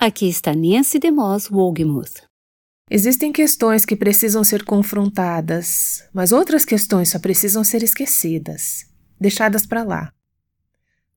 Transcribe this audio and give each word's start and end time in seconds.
Aqui 0.00 0.28
está 0.28 0.54
Nancy 0.54 1.00
DeMoss 1.00 1.50
Wogemuth. 1.50 2.22
Existem 2.88 3.32
questões 3.32 3.84
que 3.84 3.96
precisam 3.96 4.44
ser 4.44 4.62
confrontadas, 4.62 6.04
mas 6.14 6.30
outras 6.30 6.64
questões 6.64 7.08
só 7.08 7.18
precisam 7.18 7.64
ser 7.64 7.82
esquecidas, 7.82 8.86
deixadas 9.20 9.66
para 9.66 9.82
lá. 9.82 10.12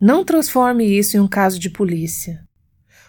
Não 0.02 0.26
transforme 0.26 0.84
isso 0.84 1.16
em 1.16 1.20
um 1.20 1.28
caso 1.28 1.60
de 1.60 1.70
polícia. 1.70 2.44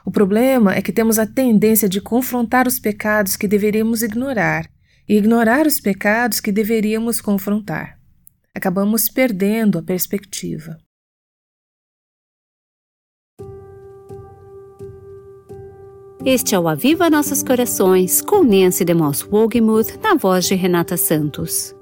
O 0.04 0.10
problema 0.10 0.74
é 0.74 0.82
que 0.82 0.92
temos 0.92 1.18
a 1.18 1.26
tendência 1.26 1.88
de 1.88 2.02
confrontar 2.02 2.68
os 2.68 2.78
pecados 2.78 3.34
que 3.34 3.48
deveríamos 3.48 4.02
ignorar 4.02 4.70
e 5.08 5.16
ignorar 5.16 5.66
os 5.66 5.80
pecados 5.80 6.38
que 6.38 6.52
deveríamos 6.52 7.18
confrontar. 7.18 7.98
Acabamos 8.54 9.08
perdendo 9.08 9.78
a 9.78 9.82
perspectiva. 9.82 10.76
Este 16.24 16.54
é 16.54 16.58
o 16.58 16.68
Aviva 16.68 17.10
Nossos 17.10 17.42
Corações, 17.42 18.22
com 18.22 18.44
Nancy 18.44 18.84
DeMoss 18.84 19.26
Wogemuth, 19.28 19.98
na 20.00 20.14
voz 20.14 20.44
de 20.44 20.54
Renata 20.54 20.96
Santos. 20.96 21.74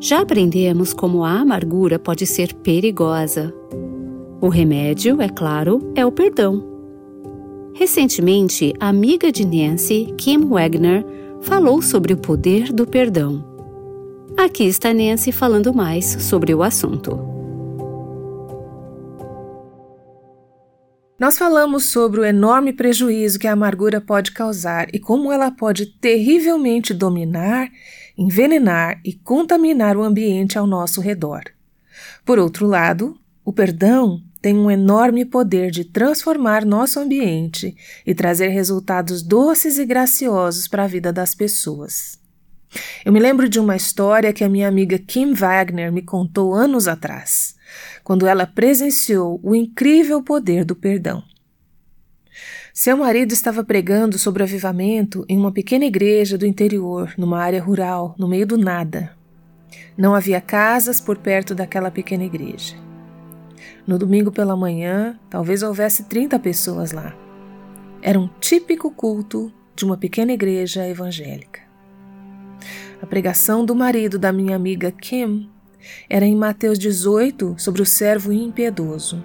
Já 0.00 0.22
aprendemos 0.22 0.92
como 0.92 1.22
a 1.22 1.38
amargura 1.38 2.00
pode 2.00 2.26
ser 2.26 2.52
perigosa. 2.52 3.54
O 4.40 4.48
remédio, 4.48 5.22
é 5.22 5.28
claro, 5.28 5.92
é 5.94 6.04
o 6.04 6.10
perdão. 6.10 6.64
Recentemente, 7.74 8.74
a 8.80 8.88
amiga 8.88 9.30
de 9.30 9.44
Nancy, 9.46 10.12
Kim 10.18 10.40
Wagner, 10.48 11.06
falou 11.42 11.80
sobre 11.80 12.12
o 12.12 12.16
poder 12.16 12.72
do 12.72 12.84
perdão. 12.84 13.44
Aqui 14.36 14.64
está 14.64 14.92
Nancy 14.92 15.30
falando 15.30 15.72
mais 15.72 16.06
sobre 16.06 16.52
o 16.52 16.64
assunto. 16.64 17.31
Nós 21.18 21.38
falamos 21.38 21.84
sobre 21.84 22.20
o 22.20 22.24
enorme 22.24 22.72
prejuízo 22.72 23.38
que 23.38 23.46
a 23.46 23.52
amargura 23.52 24.00
pode 24.00 24.32
causar 24.32 24.88
e 24.92 24.98
como 24.98 25.30
ela 25.30 25.50
pode 25.50 25.86
terrivelmente 25.86 26.92
dominar, 26.92 27.70
envenenar 28.16 29.00
e 29.04 29.12
contaminar 29.12 29.96
o 29.96 30.02
ambiente 30.02 30.58
ao 30.58 30.66
nosso 30.66 31.00
redor. 31.00 31.42
Por 32.24 32.38
outro 32.38 32.66
lado, 32.66 33.16
o 33.44 33.52
perdão 33.52 34.22
tem 34.40 34.56
um 34.56 34.70
enorme 34.70 35.24
poder 35.24 35.70
de 35.70 35.84
transformar 35.84 36.64
nosso 36.64 36.98
ambiente 36.98 37.76
e 38.04 38.12
trazer 38.12 38.48
resultados 38.48 39.22
doces 39.22 39.78
e 39.78 39.84
graciosos 39.84 40.66
para 40.66 40.82
a 40.82 40.88
vida 40.88 41.12
das 41.12 41.34
pessoas. 41.34 42.20
Eu 43.04 43.12
me 43.12 43.20
lembro 43.20 43.48
de 43.48 43.60
uma 43.60 43.76
história 43.76 44.32
que 44.32 44.42
a 44.42 44.48
minha 44.48 44.66
amiga 44.66 44.98
Kim 44.98 45.34
Wagner 45.34 45.92
me 45.92 46.02
contou 46.02 46.54
anos 46.54 46.88
atrás, 46.88 47.54
quando 48.02 48.26
ela 48.26 48.46
presenciou 48.46 49.40
o 49.42 49.54
incrível 49.54 50.22
poder 50.22 50.64
do 50.64 50.74
perdão. 50.74 51.22
Seu 52.74 52.96
marido 52.96 53.32
estava 53.32 53.62
pregando 53.62 54.18
sobre 54.18 54.42
avivamento 54.42 55.26
em 55.28 55.36
uma 55.36 55.52
pequena 55.52 55.84
igreja 55.84 56.38
do 56.38 56.46
interior, 56.46 57.12
numa 57.18 57.38
área 57.38 57.62
rural, 57.62 58.14
no 58.18 58.26
meio 58.26 58.46
do 58.46 58.56
nada. 58.56 59.14
Não 59.96 60.14
havia 60.14 60.40
casas 60.40 61.00
por 61.00 61.18
perto 61.18 61.54
daquela 61.54 61.90
pequena 61.90 62.24
igreja. 62.24 62.74
No 63.86 63.98
domingo 63.98 64.32
pela 64.32 64.56
manhã, 64.56 65.18
talvez 65.28 65.62
houvesse 65.62 66.04
30 66.04 66.38
pessoas 66.38 66.92
lá. 66.92 67.14
Era 68.00 68.18
um 68.18 68.28
típico 68.40 68.90
culto 68.90 69.52
de 69.76 69.84
uma 69.84 69.96
pequena 69.96 70.32
igreja 70.32 70.88
evangélica. 70.88 71.60
A 73.02 73.06
pregação 73.06 73.64
do 73.64 73.74
marido 73.74 74.18
da 74.18 74.32
minha 74.32 74.56
amiga 74.56 74.90
Kim 74.90 75.50
era 76.08 76.24
em 76.24 76.36
Mateus 76.36 76.78
18 76.78 77.56
sobre 77.58 77.82
o 77.82 77.86
servo 77.86 78.32
impiedoso. 78.32 79.24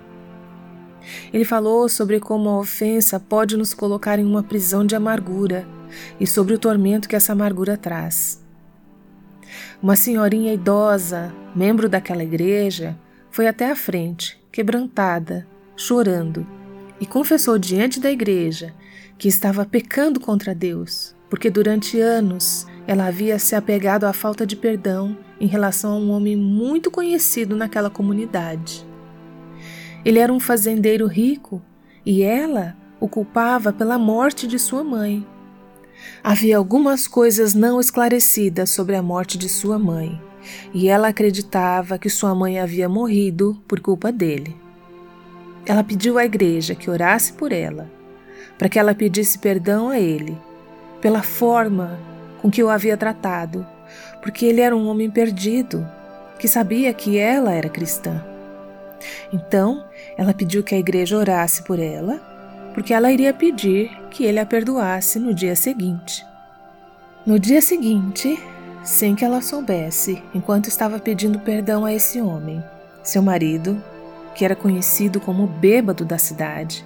Ele 1.31 1.45
falou 1.45 1.87
sobre 1.87 2.19
como 2.19 2.49
a 2.49 2.59
ofensa 2.59 3.19
pode 3.19 3.55
nos 3.55 3.73
colocar 3.73 4.19
em 4.19 4.25
uma 4.25 4.43
prisão 4.43 4.85
de 4.85 4.95
amargura 4.95 5.67
e 6.19 6.27
sobre 6.27 6.53
o 6.53 6.59
tormento 6.59 7.07
que 7.07 7.15
essa 7.15 7.31
amargura 7.31 7.77
traz. 7.77 8.43
Uma 9.81 9.95
senhorinha 9.95 10.53
idosa, 10.53 11.33
membro 11.55 11.87
daquela 11.87 12.23
igreja, 12.23 12.97
foi 13.31 13.47
até 13.47 13.71
a 13.71 13.75
frente 13.75 14.37
quebrantada, 14.51 15.47
chorando, 15.75 16.45
e 16.99 17.05
confessou 17.05 17.59
diante 17.59 17.99
da 17.99 18.11
igreja 18.11 18.73
que 19.17 19.27
estava 19.27 19.65
pecando 19.65 20.19
contra 20.19 20.53
Deus, 20.53 21.15
porque 21.29 21.49
durante 21.49 21.99
anos 21.99 22.65
ela 22.87 23.05
havia 23.05 23.37
se 23.37 23.53
apegado 23.53 24.05
à 24.05 24.13
falta 24.13 24.47
de 24.47 24.55
perdão 24.55 25.17
em 25.41 25.45
relação 25.45 25.91
a 25.91 25.97
um 25.97 26.09
homem 26.09 26.37
muito 26.37 26.89
conhecido 26.89 27.53
naquela 27.53 27.89
comunidade. 27.89 28.87
Ele 30.05 30.19
era 30.19 30.31
um 30.31 30.39
fazendeiro 30.39 31.05
rico 31.05 31.61
e 32.05 32.23
ela 32.23 32.77
o 32.97 33.09
culpava 33.09 33.73
pela 33.73 33.99
morte 33.99 34.47
de 34.47 34.57
sua 34.57 34.85
mãe. 34.85 35.27
Havia 36.23 36.57
algumas 36.57 37.07
coisas 37.07 37.53
não 37.53 37.77
esclarecidas 37.77 38.69
sobre 38.69 38.95
a 38.95 39.03
morte 39.03 39.37
de 39.37 39.49
sua 39.49 39.77
mãe, 39.77 40.21
e 40.73 40.87
ela 40.87 41.09
acreditava 41.09 41.97
que 41.97 42.09
sua 42.09 42.33
mãe 42.33 42.59
havia 42.59 42.87
morrido 42.87 43.61
por 43.67 43.81
culpa 43.81 44.11
dele. 44.11 44.55
Ela 45.65 45.83
pediu 45.83 46.17
à 46.17 46.23
igreja 46.23 46.73
que 46.73 46.89
orasse 46.89 47.33
por 47.33 47.51
ela, 47.51 47.91
para 48.57 48.69
que 48.69 48.79
ela 48.79 48.95
pedisse 48.95 49.37
perdão 49.39 49.89
a 49.89 49.99
ele, 49.99 50.37
pela 51.01 51.21
forma 51.21 51.99
com 52.41 52.49
que 52.49 52.63
o 52.63 52.69
havia 52.69 52.97
tratado, 52.97 53.65
porque 54.21 54.45
ele 54.45 54.61
era 54.61 54.75
um 54.75 54.87
homem 54.87 55.09
perdido, 55.09 55.87
que 56.39 56.47
sabia 56.47 56.93
que 56.93 57.17
ela 57.17 57.53
era 57.53 57.69
cristã. 57.69 58.23
Então, 59.31 59.83
ela 60.17 60.33
pediu 60.33 60.63
que 60.63 60.75
a 60.75 60.79
igreja 60.79 61.17
orasse 61.17 61.63
por 61.63 61.79
ela, 61.79 62.19
porque 62.73 62.93
ela 62.93 63.11
iria 63.11 63.33
pedir 63.33 63.89
que 64.09 64.23
ele 64.23 64.39
a 64.39 64.45
perdoasse 64.45 65.19
no 65.19 65.33
dia 65.33 65.55
seguinte. 65.55 66.25
No 67.25 67.39
dia 67.39 67.61
seguinte, 67.61 68.39
sem 68.83 69.15
que 69.15 69.25
ela 69.25 69.41
soubesse, 69.41 70.23
enquanto 70.33 70.67
estava 70.67 70.99
pedindo 70.99 71.39
perdão 71.39 71.83
a 71.83 71.93
esse 71.93 72.21
homem. 72.21 72.63
Seu 73.03 73.21
marido, 73.21 73.81
que 74.33 74.45
era 74.45 74.55
conhecido 74.55 75.19
como 75.19 75.43
o 75.43 75.47
bêbado 75.47 76.05
da 76.05 76.17
cidade, 76.17 76.85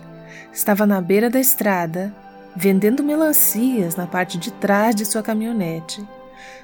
estava 0.52 0.86
na 0.86 1.00
beira 1.02 1.30
da 1.30 1.40
estrada, 1.40 2.14
vendendo 2.56 3.04
melancias 3.04 3.96
na 3.96 4.08
parte 4.08 4.38
de 4.38 4.52
trás 4.52 4.96
de 4.96 5.06
sua 5.06 5.24
caminhonete, 5.24 6.08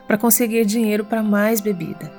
para 0.05 0.17
conseguir 0.17 0.65
dinheiro 0.65 1.05
para 1.05 1.23
mais 1.23 1.61
bebida. 1.61 2.11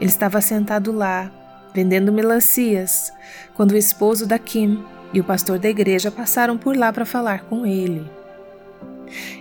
Ele 0.00 0.10
estava 0.10 0.40
sentado 0.40 0.92
lá, 0.92 1.30
vendendo 1.74 2.12
melancias, 2.12 3.12
quando 3.54 3.72
o 3.72 3.76
esposo 3.76 4.26
da 4.26 4.38
Kim 4.38 4.84
e 5.12 5.20
o 5.20 5.24
pastor 5.24 5.58
da 5.58 5.68
igreja 5.68 6.10
passaram 6.10 6.56
por 6.56 6.76
lá 6.76 6.92
para 6.92 7.04
falar 7.04 7.44
com 7.44 7.64
ele. 7.66 8.10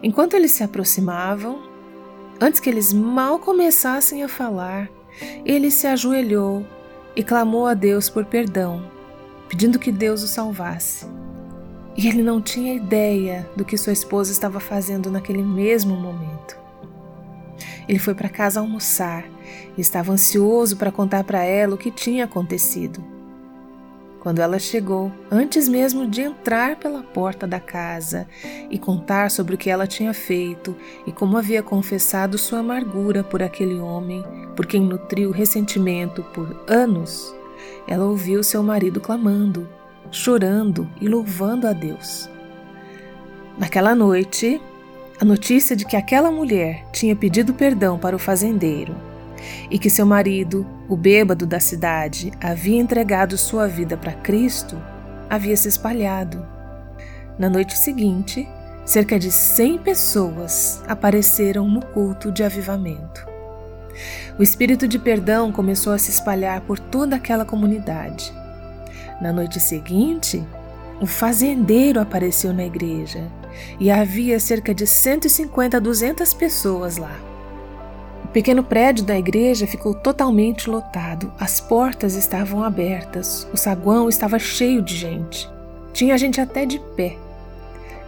Enquanto 0.02 0.36
eles 0.36 0.52
se 0.52 0.64
aproximavam, 0.64 1.70
Antes 2.42 2.62
que 2.62 2.70
eles 2.70 2.94
mal 2.94 3.38
começassem 3.38 4.24
a 4.24 4.30
falar, 4.30 4.90
ele 5.44 5.70
se 5.70 5.86
ajoelhou 5.86 6.66
e 7.14 7.22
clamou 7.22 7.68
a 7.68 7.74
Deus 7.74 8.10
por 8.10 8.24
perdão, 8.24 8.90
pedindo 9.50 9.78
que 9.78 9.92
Deus 9.92 10.24
o 10.24 10.28
salvasse. 10.28 11.06
E 12.02 12.08
ele 12.08 12.24
não 12.24 12.42
tinha 12.42 12.74
ideia 12.74 13.46
do 13.58 13.66
que 13.66 13.78
sua 13.78 13.92
esposa 13.92 14.32
estava 14.32 14.62
fazendo 14.62 15.12
naquele 15.12 15.44
mesmo 15.44 15.98
momento. 15.98 16.58
Ele 17.90 18.00
foi 18.00 18.16
para 18.16 18.30
casa 18.30 18.62
almoçar 18.62 19.26
e 19.78 19.82
estava 19.82 20.14
ansioso 20.14 20.78
para 20.78 20.94
contar 20.94 21.26
para 21.26 21.44
ela 21.44 21.76
o 21.76 21.78
que 21.78 21.92
tinha 21.92 22.24
acontecido. 22.24 23.04
Quando 24.22 24.40
ela 24.40 24.58
chegou, 24.60 25.12
antes 25.30 25.68
mesmo 25.68 26.08
de 26.08 26.22
entrar 26.22 26.78
pela 26.78 27.04
porta 27.04 27.46
da 27.46 27.60
casa 27.60 28.26
e 28.72 28.80
contar 28.80 29.30
sobre 29.30 29.56
o 29.56 29.58
que 29.58 29.70
ela 29.70 29.86
tinha 29.86 30.14
feito 30.14 30.74
e 31.06 31.12
como 31.12 31.38
havia 31.38 31.62
confessado 31.62 32.38
sua 32.38 32.60
amargura 32.60 33.26
por 33.26 33.44
aquele 33.44 33.78
homem, 33.78 34.24
por 34.56 34.66
quem 34.66 34.80
nutriu 34.80 35.32
ressentimento 35.32 36.24
por 36.34 36.64
anos, 36.66 37.36
ela 37.86 38.06
ouviu 38.06 38.42
seu 38.42 38.64
marido 38.64 39.02
clamando, 39.02 39.68
chorando 40.12 40.90
e 41.00 41.08
louvando 41.08 41.68
a 41.68 41.74
Deus. 41.74 42.30
Naquela 43.58 43.94
noite, 43.94 44.62
a 45.20 45.26
notícia 45.26 45.76
de 45.76 45.86
que 45.86 45.96
aquela 45.96 46.32
mulher 46.32 46.86
tinha 46.94 47.16
pedido 47.16 47.54
perdão 47.54 47.98
para 48.00 48.16
o 48.16 48.20
fazendeiro 48.20 48.96
e 49.70 49.78
que 49.78 49.90
seu 49.90 50.06
marido, 50.06 50.66
o 50.88 50.96
bêbado 50.96 51.46
da 51.46 51.60
cidade, 51.60 52.32
havia 52.42 52.80
entregado 52.80 53.38
sua 53.38 53.68
vida 53.68 53.98
para 53.98 54.14
Cristo, 54.14 54.82
havia 55.30 55.56
se 55.56 55.68
espalhado. 55.68 56.46
Na 57.38 57.50
noite 57.50 57.78
seguinte, 57.78 58.48
cerca 58.86 59.20
de 59.20 59.32
100 59.32 59.78
pessoas 59.80 60.84
apareceram 60.88 61.68
no 61.68 61.82
culto 61.82 62.32
de 62.32 62.44
avivamento. 62.44 63.28
O 64.38 64.44
espírito 64.44 64.88
de 64.88 64.98
perdão 64.98 65.52
começou 65.52 65.94
a 65.94 65.98
se 65.98 66.12
espalhar 66.12 66.62
por 66.62 66.80
toda 66.80 67.18
aquela 67.18 67.46
comunidade. 67.46 68.34
Na 69.22 69.34
noite 69.34 69.60
seguinte, 69.60 70.46
o 71.02 71.06
fazendeiro 71.06 72.00
apareceu 72.00 72.54
na 72.54 72.66
igreja 72.66 73.30
e 73.80 73.92
havia 73.92 74.40
cerca 74.40 74.74
de 74.74 74.88
150 74.88 75.78
a 75.78 75.80
200 75.80 76.34
pessoas 76.34 76.98
lá. 76.98 77.16
O 78.24 78.28
pequeno 78.30 78.64
prédio 78.64 79.04
da 79.04 79.18
igreja 79.18 79.66
ficou 79.66 79.94
totalmente 79.94 80.70
lotado, 80.70 81.34
as 81.40 81.60
portas 81.60 82.16
estavam 82.16 82.64
abertas, 82.64 83.48
o 83.54 83.58
saguão 83.58 84.08
estava 84.08 84.38
cheio 84.38 84.82
de 84.82 84.96
gente. 84.96 85.50
Tinha 85.94 86.18
gente 86.18 86.40
até 86.40 86.66
de 86.66 86.80
pé. 86.96 87.18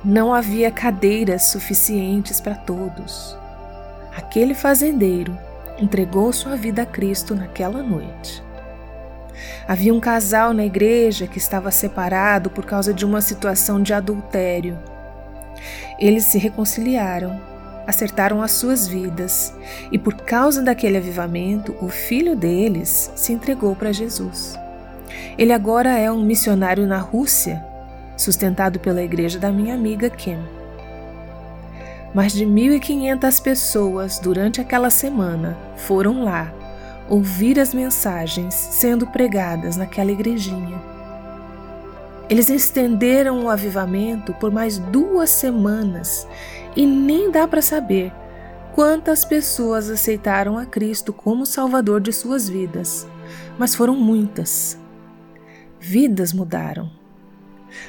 Não 0.03 0.33
havia 0.33 0.71
cadeiras 0.71 1.47
suficientes 1.47 2.39
para 2.39 2.55
todos. 2.55 3.35
Aquele 4.15 4.53
fazendeiro 4.53 5.37
entregou 5.79 6.31
sua 6.31 6.55
vida 6.55 6.83
a 6.83 6.85
Cristo 6.85 7.35
naquela 7.35 7.81
noite. 7.81 8.43
Havia 9.67 9.93
um 9.93 9.99
casal 9.99 10.53
na 10.53 10.65
igreja 10.65 11.27
que 11.27 11.37
estava 11.37 11.71
separado 11.71 12.49
por 12.49 12.65
causa 12.65 12.93
de 12.93 13.05
uma 13.05 13.21
situação 13.21 13.81
de 13.81 13.93
adultério. 13.93 14.77
Eles 15.99 16.25
se 16.25 16.37
reconciliaram, 16.37 17.39
acertaram 17.85 18.41
as 18.41 18.51
suas 18.51 18.87
vidas 18.87 19.53
e, 19.91 19.97
por 19.97 20.15
causa 20.15 20.61
daquele 20.61 20.97
avivamento, 20.97 21.75
o 21.81 21.89
filho 21.89 22.35
deles 22.35 23.11
se 23.15 23.33
entregou 23.33 23.75
para 23.75 23.91
Jesus. 23.91 24.57
Ele 25.37 25.53
agora 25.53 25.97
é 25.97 26.11
um 26.11 26.23
missionário 26.23 26.87
na 26.87 26.97
Rússia, 26.97 27.63
sustentado 28.17 28.79
pela 28.79 29.01
igreja 29.01 29.39
da 29.39 29.51
minha 29.51 29.73
amiga 29.73 30.09
Kim. 30.09 30.39
Mais 32.13 32.33
de 32.33 32.45
1.500 32.45 33.41
pessoas 33.41 34.19
durante 34.19 34.59
aquela 34.59 34.89
semana 34.89 35.57
foram 35.77 36.23
lá 36.23 36.51
ouvir 37.09 37.59
as 37.59 37.73
mensagens 37.73 38.53
sendo 38.53 39.07
pregadas 39.07 39.77
naquela 39.77 40.11
igrejinha. 40.11 40.81
Eles 42.29 42.49
estenderam 42.49 43.43
o 43.43 43.49
avivamento 43.49 44.33
por 44.35 44.51
mais 44.51 44.77
duas 44.77 45.29
semanas 45.29 46.25
e 46.75 46.85
nem 46.85 47.29
dá 47.29 47.45
para 47.45 47.61
saber 47.61 48.13
quantas 48.73 49.25
pessoas 49.25 49.89
aceitaram 49.89 50.57
a 50.57 50.65
Cristo 50.65 51.11
como 51.11 51.45
Salvador 51.45 51.99
de 51.99 52.13
suas 52.13 52.47
vidas, 52.47 53.05
mas 53.57 53.75
foram 53.75 53.95
muitas. 53.95 54.79
Vidas 55.79 56.31
mudaram. 56.31 56.89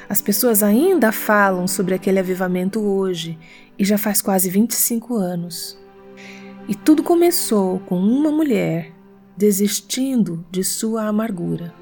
As 0.09 0.21
pessoas 0.21 0.61
ainda 0.61 1.11
falam 1.11 1.67
sobre 1.67 1.93
aquele 1.93 2.19
avivamento 2.19 2.81
hoje 2.81 3.37
e 3.77 3.85
já 3.85 3.97
faz 3.97 4.21
quase 4.21 4.49
25 4.49 5.15
anos. 5.15 5.77
E 6.67 6.75
tudo 6.75 7.03
começou 7.03 7.79
com 7.79 7.97
uma 7.97 8.31
mulher 8.31 8.91
desistindo 9.35 10.45
de 10.51 10.63
sua 10.63 11.07
amargura, 11.07 11.73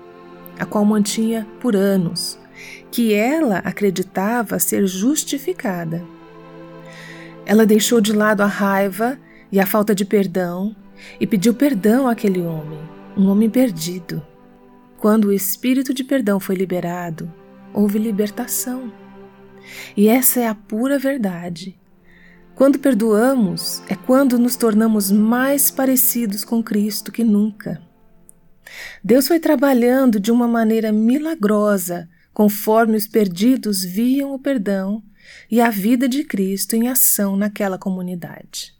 a 0.58 0.66
qual 0.66 0.86
mantinha 0.86 1.48
por 1.60 1.76
anos, 1.76 2.40
que 2.92 3.14
ela 3.14 3.58
acreditava 3.60 4.60
ser 4.60 4.86
justificada. 4.88 6.04
Ela 7.46 7.66
deixou 7.66 8.00
de 8.00 8.14
lado 8.14 8.42
a 8.42 8.46
raiva 8.46 9.18
e 9.52 9.60
a 9.60 9.66
falta 9.66 9.94
de 9.94 10.06
perdão 10.06 10.76
e 11.20 11.26
pediu 11.26 11.54
perdão 11.54 12.08
àquele 12.08 12.42
homem, 12.42 12.80
um 13.18 13.28
homem 13.28 13.50
perdido. 13.50 14.22
Quando 14.98 15.26
o 15.26 15.34
espírito 15.34 15.94
de 15.94 16.04
perdão 16.04 16.40
foi 16.40 16.56
liberado, 16.56 17.32
houve 17.74 17.98
libertação. 17.98 18.92
E 19.98 20.08
essa 20.08 20.40
é 20.40 20.48
a 20.48 20.56
pura 20.56 21.00
verdade. 21.00 21.78
Quando 22.56 22.80
perdoamos, 22.80 23.82
é 23.88 23.96
quando 23.96 24.38
nos 24.38 24.56
tornamos 24.56 25.12
mais 25.12 25.72
parecidos 25.72 26.44
com 26.44 26.62
Cristo 26.62 27.12
que 27.12 27.24
nunca. 27.24 27.82
Deus 29.04 29.28
foi 29.28 29.40
trabalhando 29.40 30.20
de 30.20 30.32
uma 30.32 30.48
maneira 30.48 30.92
milagrosa, 30.92 32.08
conforme 32.34 32.96
os 32.96 33.08
perdidos 33.08 33.84
viam 33.84 34.34
o 34.34 34.40
perdão 34.40 35.04
e 35.50 35.60
a 35.60 35.70
vida 35.70 36.08
de 36.08 36.24
Cristo 36.24 36.76
em 36.76 36.88
ação 36.88 37.36
naquela 37.36 37.78
comunidade. 37.78 38.74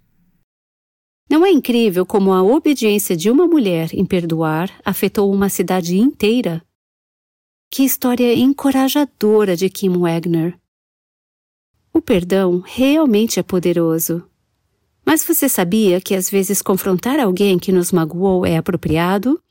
Não 1.30 1.46
é 1.46 1.50
incrível 1.50 2.06
como 2.06 2.34
a 2.34 2.44
obediência 2.44 3.16
de 3.16 3.30
uma 3.32 3.48
mulher 3.48 3.90
em 3.94 4.06
perdoar 4.06 4.70
afetou 4.84 5.32
uma 5.32 5.48
cidade 5.48 5.98
inteira? 5.98 6.62
Que 7.72 7.84
história 7.84 8.34
encorajadora 8.36 9.56
de 9.56 9.70
Kim 9.70 9.98
Wagner! 9.98 10.60
O 11.94 12.02
perdão 12.02 12.64
realmente 12.66 13.40
é 13.40 13.44
poderoso. 13.44 14.24
Mas 15.06 15.26
você 15.26 15.50
sabia 15.50 16.00
que 16.00 16.16
às 16.16 16.30
vezes 16.30 16.62
confrontar 16.62 17.20
alguém 17.20 17.60
que 17.60 17.72
nos 17.72 17.92
magoou 17.92 18.46
é 18.46 18.58
apropriado, 18.58 19.42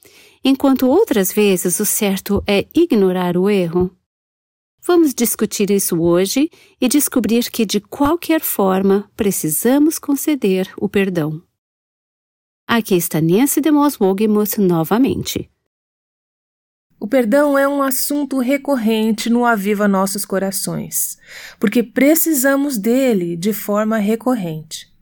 enquanto 0.43 0.89
outras 0.89 1.33
vezes 1.33 1.79
o 1.81 1.85
certo 1.85 2.43
é 2.47 2.67
ignorar 2.75 3.37
o 3.37 3.51
erro? 3.51 3.91
Vamos 4.83 5.13
discutir 5.13 5.71
isso 5.71 6.01
hoje 6.01 6.51
e 6.81 6.89
descobrir 6.89 7.51
que, 7.51 7.67
de 7.67 7.81
qualquer 7.81 8.41
forma, 8.41 9.11
precisamos 9.15 9.99
conceder 9.99 10.73
o 10.79 10.89
perdão. 10.89 11.43
Aqui 12.67 12.95
está 12.95 13.21
Nancy 13.21 13.61
DeMoss 13.61 13.99
Wogemuth 14.01 14.57
novamente. 14.57 15.51
O 17.03 17.09
perdão 17.09 17.57
é 17.57 17.67
um 17.67 17.81
assunto 17.81 18.39
recorrente 18.39 19.31
no 19.31 19.47
Aviva 19.47 19.89
Nossos 19.89 20.27
Corações, 20.27 21.17
porque 21.59 21.83
precisamos 21.83 22.77
dele 22.77 23.39
de 23.39 23.55
forma 23.55 23.97
recorrente. 23.97 24.93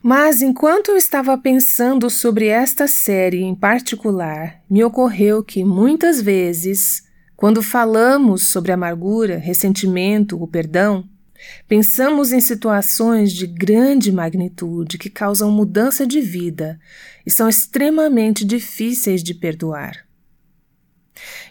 Mas 0.00 0.40
enquanto 0.40 0.92
eu 0.92 0.96
estava 0.96 1.36
pensando 1.36 2.08
sobre 2.08 2.46
esta 2.46 2.86
série 2.86 3.42
em 3.42 3.56
particular, 3.56 4.62
me 4.70 4.84
ocorreu 4.84 5.42
que 5.42 5.64
muitas 5.64 6.22
vezes, 6.22 7.02
quando 7.34 7.60
falamos 7.60 8.46
sobre 8.46 8.70
amargura, 8.70 9.36
ressentimento 9.36 10.38
ou 10.38 10.46
perdão, 10.46 11.04
pensamos 11.66 12.30
em 12.30 12.40
situações 12.40 13.32
de 13.32 13.48
grande 13.48 14.12
magnitude 14.12 14.96
que 14.96 15.10
causam 15.10 15.50
mudança 15.50 16.06
de 16.06 16.20
vida 16.20 16.78
e 17.26 17.32
são 17.32 17.48
extremamente 17.48 18.44
difíceis 18.44 19.24
de 19.24 19.34
perdoar. 19.34 20.04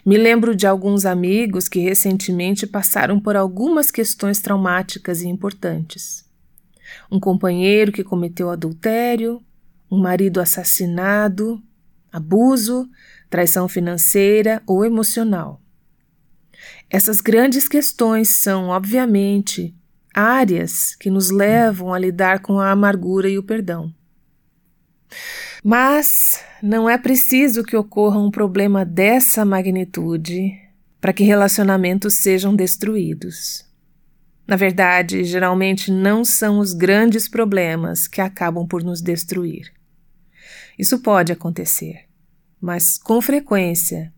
Me 0.04 0.16
lembro 0.16 0.54
de 0.54 0.66
alguns 0.66 1.06
amigos 1.06 1.68
que 1.68 1.80
recentemente 1.80 2.66
passaram 2.66 3.18
por 3.18 3.36
algumas 3.36 3.90
questões 3.90 4.40
traumáticas 4.40 5.22
e 5.22 5.28
importantes. 5.28 6.24
Um 7.10 7.18
companheiro 7.18 7.92
que 7.92 8.04
cometeu 8.04 8.50
adultério, 8.50 9.42
um 9.90 9.98
marido 9.98 10.40
assassinado, 10.40 11.62
abuso, 12.12 12.88
traição 13.28 13.68
financeira 13.68 14.62
ou 14.66 14.84
emocional. 14.84 15.60
Essas 16.88 17.20
grandes 17.20 17.68
questões 17.68 18.28
são, 18.28 18.68
obviamente, 18.68 19.74
áreas 20.14 20.94
que 20.94 21.10
nos 21.10 21.30
levam 21.30 21.92
a 21.92 21.98
lidar 21.98 22.40
com 22.40 22.60
a 22.60 22.70
amargura 22.70 23.28
e 23.28 23.36
o 23.36 23.42
perdão. 23.42 23.92
Mas 25.66 26.44
não 26.62 26.90
é 26.90 26.98
preciso 26.98 27.62
que 27.62 27.74
ocorra 27.74 28.18
um 28.18 28.30
problema 28.30 28.84
dessa 28.84 29.46
magnitude 29.46 30.60
para 31.00 31.10
que 31.10 31.24
relacionamentos 31.24 32.16
sejam 32.16 32.54
destruídos. 32.54 33.64
Na 34.46 34.56
verdade, 34.56 35.24
geralmente 35.24 35.90
não 35.90 36.22
são 36.22 36.58
os 36.58 36.74
grandes 36.74 37.26
problemas 37.26 38.06
que 38.06 38.20
acabam 38.20 38.66
por 38.66 38.84
nos 38.84 39.00
destruir. 39.00 39.72
Isso 40.78 40.98
pode 40.98 41.32
acontecer, 41.32 42.04
mas 42.60 42.98
com 42.98 43.22
frequência 43.22 44.12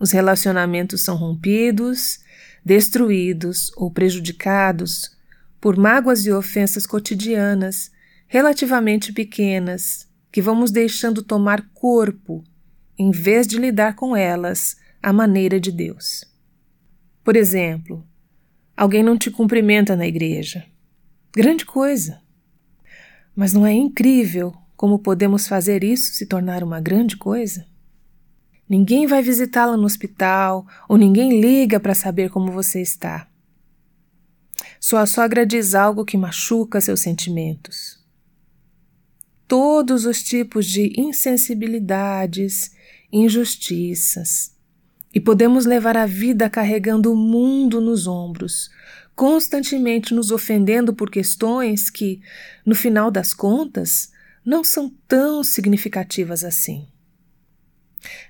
os 0.00 0.10
relacionamentos 0.10 1.02
são 1.02 1.14
rompidos, 1.14 2.18
destruídos 2.64 3.70
ou 3.76 3.88
prejudicados 3.88 5.16
por 5.60 5.76
mágoas 5.76 6.26
e 6.26 6.32
ofensas 6.32 6.86
cotidianas 6.86 7.92
relativamente 8.26 9.12
pequenas 9.12 10.07
que 10.38 10.42
vamos 10.42 10.70
deixando 10.70 11.20
tomar 11.20 11.68
corpo 11.74 12.44
em 12.96 13.10
vez 13.10 13.44
de 13.44 13.58
lidar 13.58 13.96
com 13.96 14.14
elas 14.14 14.76
à 15.02 15.12
maneira 15.12 15.58
de 15.58 15.72
Deus. 15.72 16.24
Por 17.24 17.34
exemplo, 17.34 18.06
alguém 18.76 19.02
não 19.02 19.18
te 19.18 19.32
cumprimenta 19.32 19.96
na 19.96 20.06
igreja. 20.06 20.64
Grande 21.34 21.66
coisa! 21.66 22.20
Mas 23.34 23.52
não 23.52 23.66
é 23.66 23.72
incrível 23.72 24.54
como 24.76 25.00
podemos 25.00 25.48
fazer 25.48 25.82
isso 25.82 26.12
se 26.12 26.24
tornar 26.24 26.62
uma 26.62 26.80
grande 26.80 27.16
coisa? 27.16 27.66
Ninguém 28.68 29.08
vai 29.08 29.20
visitá-la 29.24 29.76
no 29.76 29.86
hospital 29.86 30.64
ou 30.88 30.96
ninguém 30.96 31.40
liga 31.40 31.80
para 31.80 31.96
saber 31.96 32.30
como 32.30 32.52
você 32.52 32.80
está. 32.80 33.26
Sua 34.78 35.04
sogra 35.04 35.44
diz 35.44 35.74
algo 35.74 36.04
que 36.04 36.16
machuca 36.16 36.80
seus 36.80 37.00
sentimentos 37.00 37.97
todos 39.48 40.04
os 40.04 40.22
tipos 40.22 40.66
de 40.66 40.92
insensibilidades, 41.00 42.70
injustiças. 43.10 44.54
E 45.12 45.18
podemos 45.18 45.64
levar 45.64 45.96
a 45.96 46.04
vida 46.04 46.50
carregando 46.50 47.10
o 47.10 47.16
mundo 47.16 47.80
nos 47.80 48.06
ombros, 48.06 48.70
constantemente 49.16 50.14
nos 50.14 50.30
ofendendo 50.30 50.94
por 50.94 51.10
questões 51.10 51.88
que, 51.88 52.20
no 52.64 52.74
final 52.74 53.10
das 53.10 53.32
contas, 53.32 54.12
não 54.44 54.62
são 54.62 54.94
tão 55.08 55.42
significativas 55.42 56.44
assim. 56.44 56.86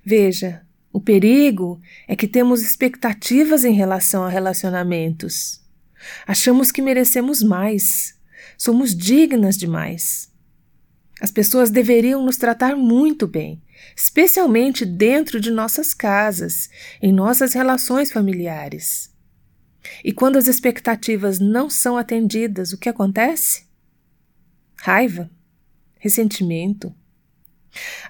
Veja, 0.05 0.63
o 0.93 1.01
perigo 1.01 1.81
é 2.07 2.15
que 2.15 2.29
temos 2.29 2.63
expectativas 2.63 3.65
em 3.65 3.75
relação 3.75 4.25
a 4.25 4.29
relacionamentos. 4.29 5.61
Achamos 6.27 6.71
que 6.71 6.81
merecemos 6.81 7.43
mais, 7.43 8.17
somos 8.57 8.97
dignas 8.97 9.57
de 9.57 9.67
mais. 9.67 10.29
As 11.21 11.31
pessoas 11.31 11.71
deveriam 11.71 12.25
nos 12.25 12.37
tratar 12.37 12.77
muito 12.77 13.27
bem, 13.27 13.63
especialmente 13.97 14.85
dentro 14.85 15.41
de 15.41 15.51
nossas 15.51 15.93
casas, 15.93 16.69
em 17.03 17.13
nossas 17.13 17.53
relações 17.55 18.13
familiares. 18.13 19.13
E 20.05 20.13
quando 20.13 20.37
as 20.37 20.47
expectativas 20.47 21.39
não 21.39 21.69
são 21.69 21.97
atendidas, 21.97 22.73
o 22.73 22.79
que 22.79 22.89
acontece? 22.89 23.67
Raiva, 24.77 25.31
ressentimento. 25.99 26.95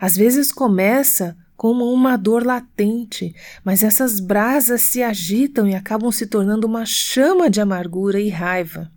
Às 0.01 0.17
vezes 0.17 0.53
começa 0.53 1.37
como 1.57 1.93
uma 1.93 2.17
dor 2.17 2.47
latente, 2.47 3.35
mas 3.65 3.83
essas 3.83 4.21
brasas 4.21 4.83
se 4.83 5.03
agitam 5.03 5.67
e 5.67 5.75
acabam 5.75 6.13
se 6.13 6.27
tornando 6.27 6.67
uma 6.67 6.85
chama 6.85 7.51
de 7.51 7.61
amargura 7.61 8.21
e 8.21 8.29
raiva. 8.29 8.93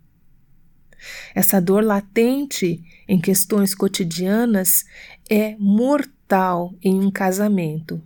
Essa 1.34 1.60
dor 1.60 1.82
latente 1.82 2.80
em 3.08 3.20
questões 3.20 3.74
cotidianas 3.74 4.84
é 5.28 5.56
mortal 5.58 6.74
em 6.82 6.98
um 7.00 7.10
casamento. 7.10 8.02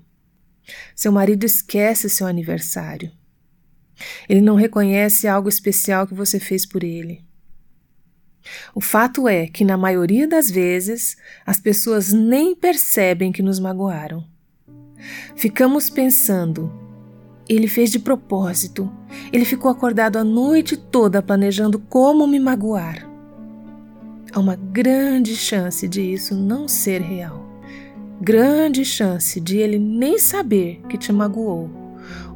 Seu 0.95 1.13
marido 1.13 1.45
esquece 1.45 2.09
seu 2.09 2.27
aniversário. 2.27 3.11
Ele 4.29 4.41
não 4.41 4.57
reconhece 4.57 5.27
algo 5.27 5.49
especial 5.49 6.07
que 6.07 6.15
você 6.15 6.39
fez 6.39 6.67
por 6.67 6.83
ele. 6.83 7.25
O 8.75 8.81
fato 8.81 9.27
é 9.27 9.47
que, 9.47 9.65
na 9.65 9.77
maioria 9.77 10.27
das 10.27 10.51
vezes, 10.51 11.17
as 11.45 11.59
pessoas 11.59 12.13
nem 12.13 12.55
percebem 12.55 13.33
que 13.33 13.43
nos 13.43 13.59
magoaram. 13.59 14.25
Ficamos 15.35 15.91
pensando, 15.91 16.73
ele 17.49 17.69
fez 17.69 17.91
de 17.91 17.99
propósito, 17.99 18.93
ele 19.33 19.45
ficou 19.45 19.71
acordado 19.71 20.17
a 20.17 20.25
noite 20.25 20.77
toda 20.77 21.23
planejando 21.23 21.79
como 21.79 22.27
me 22.27 22.39
magoar. 22.39 23.16
Há 24.37 24.39
uma 24.39 24.55
grande 24.55 25.35
chance 25.35 25.89
de 25.89 26.03
isso 26.03 26.35
não 26.35 26.69
ser 26.69 27.01
real. 27.01 27.43
Grande 28.21 28.85
chance 28.85 29.41
de 29.41 29.57
ele 29.57 29.79
nem 29.79 30.19
saber 30.19 30.83
que 30.91 30.99
te 30.99 31.11
magoou 31.11 31.71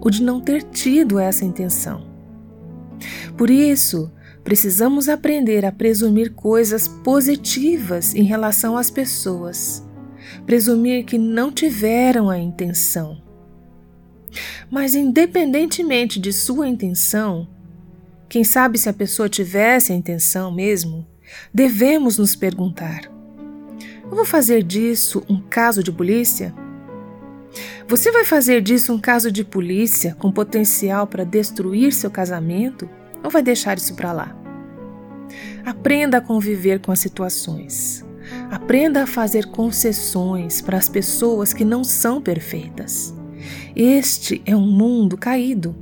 ou 0.00 0.10
de 0.10 0.22
não 0.22 0.40
ter 0.40 0.62
tido 0.62 1.18
essa 1.18 1.44
intenção. 1.44 2.10
Por 3.36 3.50
isso, 3.50 4.10
precisamos 4.42 5.10
aprender 5.10 5.62
a 5.66 5.70
presumir 5.70 6.32
coisas 6.32 6.88
positivas 6.88 8.14
em 8.14 8.22
relação 8.22 8.78
às 8.78 8.90
pessoas, 8.90 9.86
presumir 10.46 11.04
que 11.04 11.18
não 11.18 11.52
tiveram 11.52 12.30
a 12.30 12.38
intenção. 12.38 13.20
Mas, 14.70 14.94
independentemente 14.94 16.18
de 16.18 16.32
sua 16.32 16.66
intenção, 16.66 17.46
quem 18.26 18.42
sabe 18.42 18.78
se 18.78 18.88
a 18.88 18.94
pessoa 18.94 19.28
tivesse 19.28 19.92
a 19.92 19.94
intenção 19.94 20.50
mesmo, 20.50 21.09
devemos 21.52 22.18
nos 22.18 22.34
perguntar: 22.34 23.10
eu 24.10 24.16
vou 24.16 24.24
fazer 24.24 24.62
disso 24.64 25.22
um 25.28 25.40
caso 25.40 25.84
de 25.84 25.92
polícia? 25.92 26.52
Você 27.86 28.10
vai 28.10 28.24
fazer 28.24 28.60
disso 28.60 28.92
um 28.92 29.00
caso 29.00 29.30
de 29.30 29.44
polícia 29.44 30.16
com 30.18 30.32
potencial 30.32 31.06
para 31.06 31.24
destruir 31.24 31.92
seu 31.92 32.10
casamento 32.10 32.88
ou 33.22 33.30
vai 33.30 33.42
deixar 33.42 33.76
isso 33.76 33.94
para 33.94 34.12
lá? 34.12 34.36
Aprenda 35.64 36.18
a 36.18 36.20
conviver 36.20 36.80
com 36.80 36.90
as 36.90 36.98
situações. 36.98 38.04
Aprenda 38.50 39.04
a 39.04 39.06
fazer 39.06 39.46
concessões 39.46 40.60
para 40.60 40.76
as 40.76 40.88
pessoas 40.88 41.52
que 41.52 41.64
não 41.64 41.84
são 41.84 42.20
perfeitas. 42.20 43.14
Este 43.74 44.42
é 44.44 44.56
um 44.56 44.66
mundo 44.66 45.16
caído. 45.16 45.74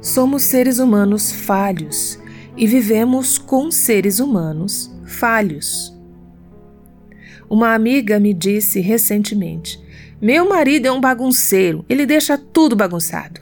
Somos 0.00 0.42
seres 0.42 0.78
humanos 0.78 1.30
falhos 1.30 2.18
e 2.56 2.66
vivemos 2.66 3.38
com 3.38 3.70
seres 3.70 4.20
humanos 4.20 4.94
falhos. 5.06 5.96
Uma 7.48 7.74
amiga 7.74 8.18
me 8.18 8.32
disse 8.32 8.80
recentemente: 8.80 9.82
meu 10.20 10.48
marido 10.48 10.86
é 10.86 10.92
um 10.92 11.00
bagunceiro, 11.00 11.84
ele 11.88 12.06
deixa 12.06 12.38
tudo 12.38 12.76
bagunçado. 12.76 13.40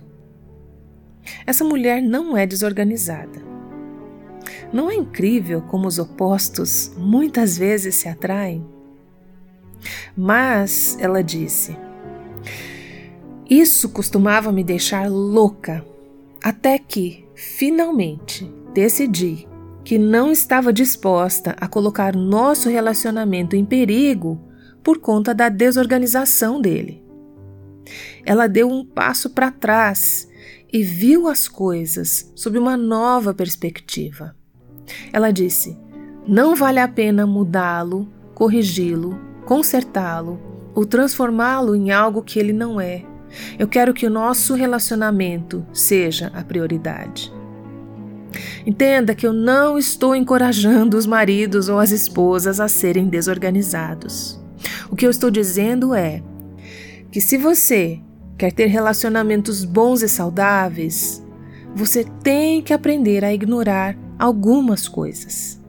Essa 1.47 1.63
mulher 1.63 2.03
não 2.03 2.37
é 2.37 2.47
desorganizada. 2.47 3.51
Não 4.73 4.91
é 4.91 4.95
incrível 4.95 5.61
como 5.63 5.87
os 5.87 5.99
opostos 5.99 6.93
muitas 6.97 7.59
vezes 7.59 7.97
se 7.97 8.09
atraem? 8.09 8.65
Mas, 10.17 10.97
ela 11.01 11.23
disse, 11.23 11.77
isso 13.49 13.89
costumava 13.89 14.53
me 14.53 14.63
deixar 14.63 15.11
louca, 15.11 15.85
até 16.43 16.79
que, 16.79 17.27
finalmente, 17.41 18.53
decidi 18.75 19.49
que 19.83 19.99
não 19.99 20.31
estava 20.31 20.73
disposta 20.73 21.57
a 21.59 21.67
colocar 21.67 22.15
nosso 22.15 22.69
relacionamento 22.69 23.57
em 23.57 23.65
perigo 23.65 24.39
por 24.83 24.99
conta 24.99 25.35
da 25.35 25.49
desorganização 25.49 26.61
dele. 26.61 27.03
Ela 28.25 28.47
deu 28.47 28.69
um 28.69 28.85
passo 28.85 29.31
para 29.31 29.51
trás 29.51 30.29
e 30.73 30.83
viu 30.83 31.27
as 31.27 31.49
coisas 31.49 32.31
sob 32.37 32.59
uma 32.59 32.77
nova 32.77 33.33
perspectiva. 33.33 34.37
Ela 35.13 35.31
disse: 35.31 35.79
Não 36.27 36.55
vale 36.55 36.79
a 36.79 36.87
pena 36.87 37.27
mudá-lo, 37.27 38.07
corrigi-lo, 38.35 39.19
consertá-lo 39.47 40.39
ou 40.75 40.85
transformá-lo 40.85 41.75
em 41.75 41.91
algo 41.91 42.23
que 42.23 42.39
ele 42.39 42.53
não 42.53 42.81
é. 42.81 43.10
Eu 43.59 43.69
quero 43.69 43.95
que 43.95 44.07
o 44.07 44.11
nosso 44.11 44.55
relacionamento 44.55 45.67
seja 45.73 46.31
a 46.35 46.43
prioridade. 46.43 47.33
Entenda 48.67 49.15
que 49.15 49.27
eu 49.27 49.33
não 49.33 49.79
estou 49.79 50.15
encorajando 50.15 50.97
os 50.97 51.07
maridos 51.07 51.69
ou 51.69 51.79
as 51.79 51.91
esposas 51.91 52.61
a 52.61 52.69
serem 52.69 53.09
desorganizados. 53.09 54.41
O 54.91 54.97
que 54.97 55.07
eu 55.07 55.11
estou 55.11 55.31
dizendo 55.31 55.95
é 55.95 56.23
que 57.11 57.21
se 57.21 57.37
você 57.37 58.01
quer 58.39 58.53
ter 58.53 58.67
relacionamentos 58.67 59.65
bons 59.65 60.03
e 60.03 60.09
saudáveis, 60.09 61.23
você 61.75 62.05
tem 62.23 62.63
que 62.63 62.73
aprender 62.73 63.25
a 63.25 63.33
ignorar 63.33 63.97
algumas 64.19 64.89
coisas. 64.89 65.60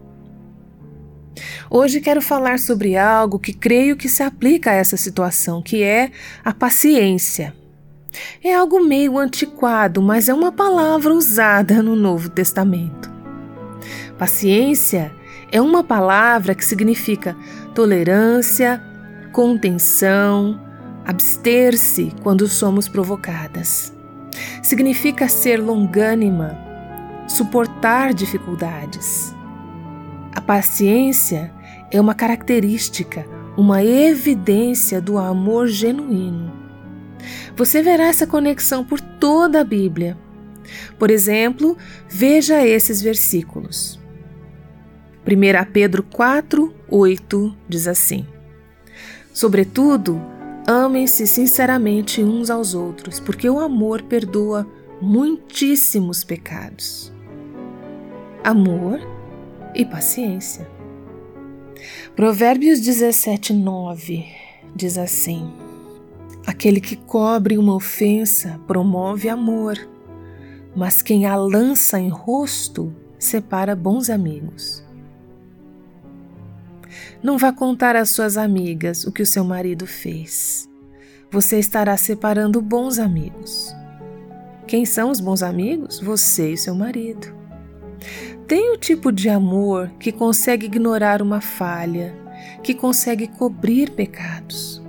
Hoje 1.70 2.02
quero 2.02 2.22
falar 2.22 2.60
sobre 2.60 2.98
algo 2.98 3.40
que 3.40 3.54
creio 3.54 3.96
que 3.96 4.10
se 4.10 4.24
aplica 4.24 4.72
a 4.72 4.76
essa 4.76 4.98
situação, 4.98 5.62
que 5.62 5.84
é 5.84 6.12
a 6.44 6.54
paciência. 6.54 7.54
É 8.44 8.54
algo 8.54 8.84
meio 8.84 9.18
antiquado, 9.18 10.02
mas 10.02 10.28
é 10.28 10.34
uma 10.34 10.52
palavra 10.52 11.14
usada 11.14 11.82
no 11.82 11.96
Novo 11.96 12.30
Testamento. 12.30 13.12
Paciência 14.18 15.12
é 15.52 15.62
uma 15.62 15.84
palavra 15.84 16.54
que 16.54 16.64
significa 16.64 17.36
tolerância, 17.74 18.82
contenção, 19.32 20.60
abster-se 21.06 22.14
quando 22.22 22.48
somos 22.48 22.88
provocadas. 22.88 23.94
Significa 24.62 25.28
ser 25.28 25.58
longânima, 25.58 26.58
suportar 27.28 28.14
dificuldades. 28.14 29.34
A 30.34 30.40
paciência 30.40 31.52
é 31.92 32.00
uma 32.00 32.16
característica, 32.16 33.26
uma 33.58 33.84
evidência 33.84 35.02
do 35.02 35.18
amor 35.18 35.68
genuíno. 35.68 36.52
Você 37.56 37.84
verá 37.84 38.06
essa 38.06 38.26
conexão 38.26 38.84
por 38.84 39.00
toda 39.00 39.62
a 39.62 39.64
Bíblia. 39.64 40.18
Por 40.98 41.12
exemplo, 41.12 41.78
veja 42.10 42.66
esses 42.66 43.02
versículos. 43.02 44.00
1 45.28 45.72
Pedro 45.72 46.02
4, 46.02 46.74
8 46.90 47.58
diz 47.68 47.88
assim: 47.88 48.26
Sobretudo, 49.34 50.22
amem-se 50.66 51.28
sinceramente 51.28 52.24
uns 52.24 52.50
aos 52.50 52.74
outros, 52.74 53.20
porque 53.20 53.50
o 53.50 53.60
amor 53.60 54.02
perdoa 54.04 54.66
muitíssimos 55.02 56.24
pecados. 56.24 57.12
Amor 58.44 59.00
e 59.74 59.86
paciência. 59.86 60.70
Provérbios 62.16 62.80
17, 62.80 63.54
9 63.54 64.26
diz 64.76 64.98
assim: 64.98 65.52
Aquele 66.46 66.82
que 66.82 66.96
cobre 66.96 67.58
uma 67.58 67.76
ofensa 67.76 68.60
promove 68.68 69.30
amor, 69.30 69.78
mas 70.76 71.02
quem 71.02 71.26
a 71.26 71.36
lança 71.36 72.00
em 72.00 72.10
rosto 72.10 72.94
separa 73.18 73.76
bons 73.76 74.10
amigos. 74.10 74.84
Não 77.24 77.38
vá 77.38 77.54
contar 77.54 77.96
às 77.96 78.10
suas 78.10 78.36
amigas 78.36 79.06
o 79.06 79.12
que 79.12 79.22
o 79.22 79.28
seu 79.28 79.44
marido 79.44 79.86
fez. 79.86 80.68
Você 81.32 81.60
estará 81.60 81.96
separando 81.96 82.62
bons 82.62 83.00
amigos. 83.00 83.74
Quem 84.68 84.86
são 84.86 85.12
os 85.12 85.20
bons 85.20 85.44
amigos? 85.44 86.00
Você 86.00 86.54
e 86.54 86.58
seu 86.58 86.74
marido. 86.76 87.34
Tem 88.52 88.74
o 88.74 88.78
tipo 88.78 89.14
de 89.14 89.30
amor 89.30 89.90
que 89.98 90.12
consegue 90.12 90.66
ignorar 90.66 91.22
uma 91.22 91.40
falha, 91.40 92.14
que 92.62 92.74
consegue 92.74 93.26
cobrir 93.26 93.92
pecados. 93.92 94.84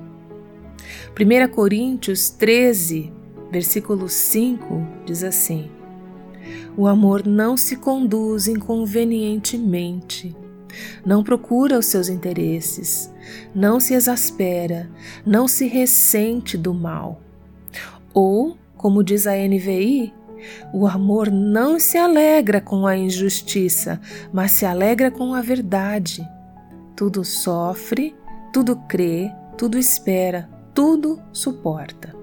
1 1.10 1.48
Coríntios 1.48 2.28
13, 2.28 3.12
versículo 3.52 4.08
5 4.08 4.84
diz 5.06 5.22
assim: 5.22 5.70
O 6.76 6.88
amor 6.88 7.24
não 7.24 7.56
se 7.56 7.76
conduz 7.76 8.48
inconvenientemente 8.48 10.34
não 11.06 11.22
procura 11.22 11.78
os 11.78 11.86
seus 11.86 12.08
interesses, 12.08 13.14
não 13.54 13.78
se 13.78 13.94
exaspera, 13.94 14.90
não 15.24 15.46
se 15.46 15.68
ressente 15.68 16.58
do 16.58 16.74
mal. 16.74 17.20
Ou, 18.12 18.56
como 18.76 19.04
diz 19.04 19.24
a 19.24 19.36
NVI, 19.36 20.12
O 20.72 20.86
amor 20.86 21.30
não 21.30 21.78
se 21.78 21.96
alegra 21.98 22.60
com 22.60 22.86
a 22.86 22.96
injustiça, 22.96 24.00
mas 24.32 24.52
se 24.52 24.64
alegra 24.64 25.10
com 25.10 25.34
a 25.34 25.40
verdade. 25.40 26.26
Tudo 26.96 27.24
sofre, 27.24 28.14
tudo 28.52 28.76
crê, 28.88 29.30
tudo 29.56 29.78
espera, 29.78 30.48
tudo 30.74 31.20
suporta. 31.32 32.14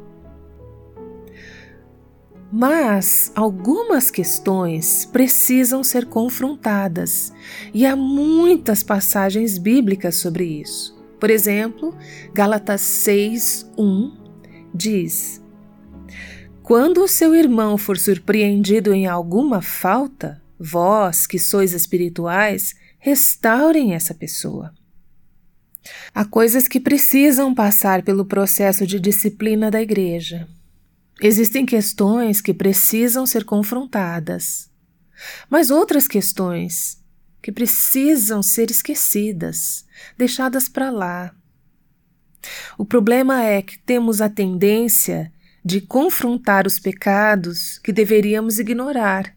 Mas 2.51 3.31
algumas 3.35 4.09
questões 4.09 5.05
precisam 5.05 5.83
ser 5.83 6.07
confrontadas, 6.07 7.31
e 7.73 7.85
há 7.85 7.95
muitas 7.95 8.81
passagens 8.81 9.59
bíblicas 9.59 10.15
sobre 10.15 10.45
isso. 10.45 10.97
Por 11.19 11.29
exemplo, 11.29 11.93
Gálatas 12.33 12.81
6, 12.81 13.69
1 13.77 14.17
diz: 14.73 15.38
Quando 16.69 17.01
o 17.03 17.07
seu 17.07 17.33
irmão 17.33 17.79
for 17.79 17.97
surpreendido 17.97 18.93
em 18.93 19.07
alguma 19.07 19.59
falta, 19.59 20.39
vós, 20.59 21.25
que 21.25 21.39
sois 21.39 21.73
espirituais, 21.73 22.75
restaurem 22.99 23.95
essa 23.95 24.13
pessoa. 24.13 24.71
Há 26.13 26.23
coisas 26.23 26.67
que 26.67 26.79
precisam 26.79 27.55
passar 27.55 28.03
pelo 28.03 28.23
processo 28.23 28.85
de 28.85 28.99
disciplina 28.99 29.71
da 29.71 29.81
igreja. 29.81 30.47
Existem 31.19 31.65
questões 31.65 32.39
que 32.39 32.53
precisam 32.53 33.25
ser 33.25 33.45
confrontadas, 33.45 34.69
mas 35.49 35.71
outras 35.71 36.07
questões 36.07 37.03
que 37.41 37.51
precisam 37.51 38.43
ser 38.43 38.69
esquecidas, 38.69 39.87
deixadas 40.15 40.69
para 40.69 40.91
lá. 40.91 41.33
O 42.77 42.85
problema 42.85 43.43
é 43.43 43.59
que 43.59 43.79
temos 43.79 44.21
a 44.21 44.29
tendência 44.29 45.33
de 45.69 45.81
confrontar 45.81 46.65
os 46.65 46.79
pecados 46.79 47.77
que 47.77 47.93
deveríamos 47.93 48.57
ignorar 48.57 49.35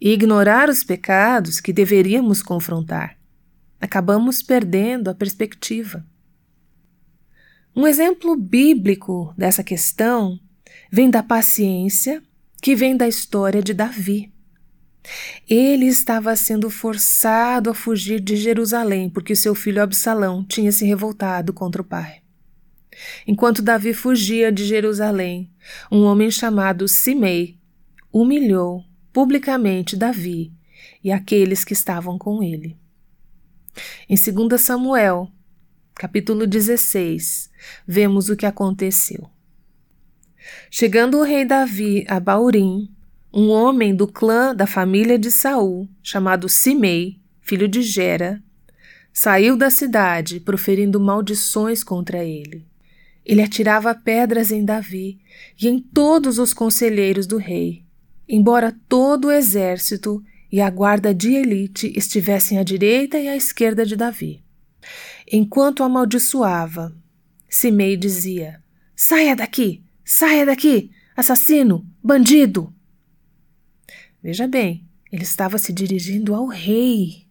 e 0.00 0.12
ignorar 0.12 0.68
os 0.68 0.84
pecados 0.84 1.60
que 1.60 1.72
deveríamos 1.72 2.44
confrontar. 2.44 3.18
Acabamos 3.80 4.40
perdendo 4.40 5.10
a 5.10 5.14
perspectiva. 5.16 6.06
Um 7.74 7.88
exemplo 7.88 8.36
bíblico 8.36 9.34
dessa 9.36 9.64
questão 9.64 10.38
vem 10.92 11.10
da 11.10 11.24
paciência 11.24 12.22
que 12.62 12.76
vem 12.76 12.96
da 12.96 13.08
história 13.08 13.60
de 13.60 13.74
Davi. 13.74 14.32
Ele 15.48 15.86
estava 15.86 16.36
sendo 16.36 16.70
forçado 16.70 17.70
a 17.70 17.74
fugir 17.74 18.20
de 18.20 18.36
Jerusalém 18.36 19.10
porque 19.10 19.34
seu 19.34 19.56
filho 19.56 19.82
Absalão 19.82 20.44
tinha 20.44 20.70
se 20.70 20.84
revoltado 20.84 21.52
contra 21.52 21.82
o 21.82 21.84
pai. 21.84 22.22
Enquanto 23.26 23.62
Davi 23.62 23.92
fugia 23.92 24.50
de 24.50 24.64
Jerusalém, 24.64 25.50
um 25.90 26.04
homem 26.04 26.30
chamado 26.30 26.88
Simei 26.88 27.58
humilhou 28.12 28.84
publicamente 29.12 29.96
Davi 29.96 30.52
e 31.02 31.10
aqueles 31.10 31.64
que 31.64 31.72
estavam 31.72 32.18
com 32.18 32.42
ele. 32.42 32.76
Em 34.08 34.16
2 34.16 34.60
Samuel, 34.60 35.30
capítulo 35.94 36.46
16, 36.46 37.50
vemos 37.86 38.28
o 38.28 38.36
que 38.36 38.46
aconteceu. 38.46 39.28
Chegando 40.70 41.18
o 41.18 41.22
rei 41.22 41.44
Davi 41.44 42.04
a 42.08 42.18
Baurim, 42.18 42.88
um 43.32 43.50
homem 43.50 43.94
do 43.94 44.06
clã 44.06 44.54
da 44.54 44.66
família 44.66 45.18
de 45.18 45.30
Saul, 45.30 45.88
chamado 46.02 46.48
Simei, 46.48 47.20
filho 47.40 47.68
de 47.68 47.82
Gera, 47.82 48.42
saiu 49.12 49.56
da 49.56 49.70
cidade 49.70 50.38
proferindo 50.38 51.00
maldições 51.00 51.82
contra 51.82 52.24
ele. 52.24 52.67
Ele 53.28 53.42
atirava 53.42 53.94
pedras 53.94 54.50
em 54.50 54.64
Davi 54.64 55.18
e 55.60 55.68
em 55.68 55.78
todos 55.78 56.38
os 56.38 56.54
conselheiros 56.54 57.26
do 57.26 57.36
rei, 57.36 57.84
embora 58.26 58.74
todo 58.88 59.26
o 59.26 59.30
exército 59.30 60.24
e 60.50 60.62
a 60.62 60.70
guarda 60.70 61.14
de 61.14 61.34
elite 61.34 61.92
estivessem 61.94 62.58
à 62.58 62.62
direita 62.62 63.18
e 63.18 63.28
à 63.28 63.36
esquerda 63.36 63.84
de 63.84 63.96
Davi. 63.96 64.42
Enquanto 65.30 65.82
amaldiçoava, 65.82 66.96
Simei 67.46 67.98
dizia: 67.98 68.62
Saia 68.96 69.36
daqui! 69.36 69.84
Saia 70.02 70.46
daqui! 70.46 70.90
Assassino! 71.14 71.86
Bandido! 72.02 72.72
Veja 74.22 74.48
bem, 74.48 74.88
ele 75.12 75.22
estava 75.22 75.58
se 75.58 75.70
dirigindo 75.70 76.34
ao 76.34 76.46
rei. 76.46 77.27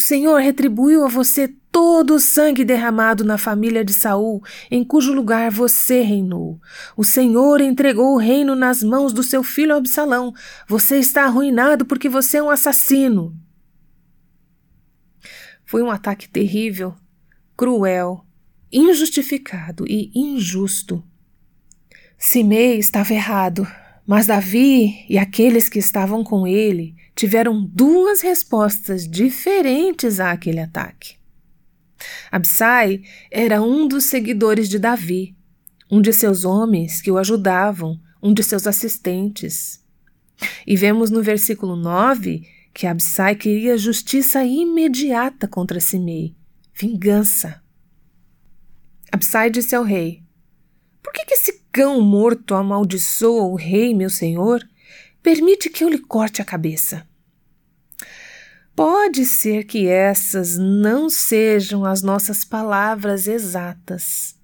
O 0.00 0.02
Senhor 0.02 0.40
retribuiu 0.40 1.04
a 1.04 1.08
você 1.08 1.46
todo 1.70 2.14
o 2.14 2.18
sangue 2.18 2.64
derramado 2.64 3.22
na 3.22 3.36
família 3.36 3.84
de 3.84 3.92
Saul, 3.92 4.42
em 4.70 4.82
cujo 4.82 5.12
lugar 5.12 5.50
você 5.50 6.00
reinou. 6.00 6.58
O 6.96 7.04
Senhor 7.04 7.60
entregou 7.60 8.14
o 8.14 8.16
reino 8.16 8.54
nas 8.54 8.82
mãos 8.82 9.12
do 9.12 9.22
seu 9.22 9.42
filho 9.42 9.76
Absalão. 9.76 10.32
Você 10.66 10.96
está 10.96 11.24
arruinado 11.24 11.84
porque 11.84 12.08
você 12.08 12.38
é 12.38 12.42
um 12.42 12.48
assassino. 12.48 13.38
Foi 15.66 15.82
um 15.82 15.90
ataque 15.90 16.26
terrível, 16.26 16.94
cruel, 17.54 18.24
injustificado 18.72 19.84
e 19.86 20.10
injusto. 20.14 21.04
Simei 22.16 22.78
estava 22.78 23.12
errado. 23.12 23.68
Mas 24.06 24.26
Davi 24.26 25.04
e 25.08 25.18
aqueles 25.18 25.68
que 25.68 25.78
estavam 25.78 26.24
com 26.24 26.46
ele 26.46 26.96
tiveram 27.14 27.64
duas 27.64 28.20
respostas 28.20 29.08
diferentes 29.08 30.18
àquele 30.20 30.60
ataque. 30.60 31.16
Absai 32.30 33.02
era 33.30 33.62
um 33.62 33.86
dos 33.86 34.04
seguidores 34.04 34.68
de 34.68 34.78
Davi, 34.78 35.36
um 35.90 36.00
de 36.00 36.12
seus 36.12 36.44
homens 36.44 37.02
que 37.02 37.10
o 37.10 37.18
ajudavam, 37.18 38.00
um 38.22 38.32
de 38.32 38.42
seus 38.42 38.66
assistentes. 38.66 39.84
E 40.66 40.76
vemos 40.76 41.10
no 41.10 41.22
versículo 41.22 41.76
9 41.76 42.46
que 42.72 42.86
Absai 42.86 43.34
queria 43.34 43.76
justiça 43.76 44.44
imediata 44.44 45.48
contra 45.48 45.80
Simei, 45.80 46.34
vingança. 46.72 47.62
Absai 49.12 49.50
disse 49.50 49.74
ao 49.74 49.82
rei: 49.82 50.22
Por 51.02 51.12
que, 51.12 51.24
que 51.24 51.34
esse 51.34 51.59
cão 51.72 52.00
morto 52.00 52.54
amaldiçoa 52.54 53.44
o 53.44 53.54
rei, 53.54 53.94
meu 53.94 54.10
senhor, 54.10 54.66
permite 55.22 55.70
que 55.70 55.84
eu 55.84 55.88
lhe 55.88 55.98
corte 55.98 56.42
a 56.42 56.44
cabeça. 56.44 57.06
Pode 58.74 59.24
ser 59.26 59.64
que 59.64 59.86
essas 59.86 60.56
não 60.56 61.10
sejam 61.10 61.84
as 61.84 62.02
nossas 62.02 62.44
palavras 62.44 63.26
exatas, 63.26 64.36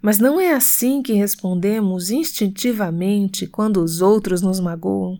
mas 0.00 0.18
não 0.18 0.40
é 0.40 0.52
assim 0.52 1.02
que 1.02 1.14
respondemos 1.14 2.10
instintivamente 2.10 3.46
quando 3.46 3.82
os 3.82 4.02
outros 4.02 4.42
nos 4.42 4.60
magoam. 4.60 5.18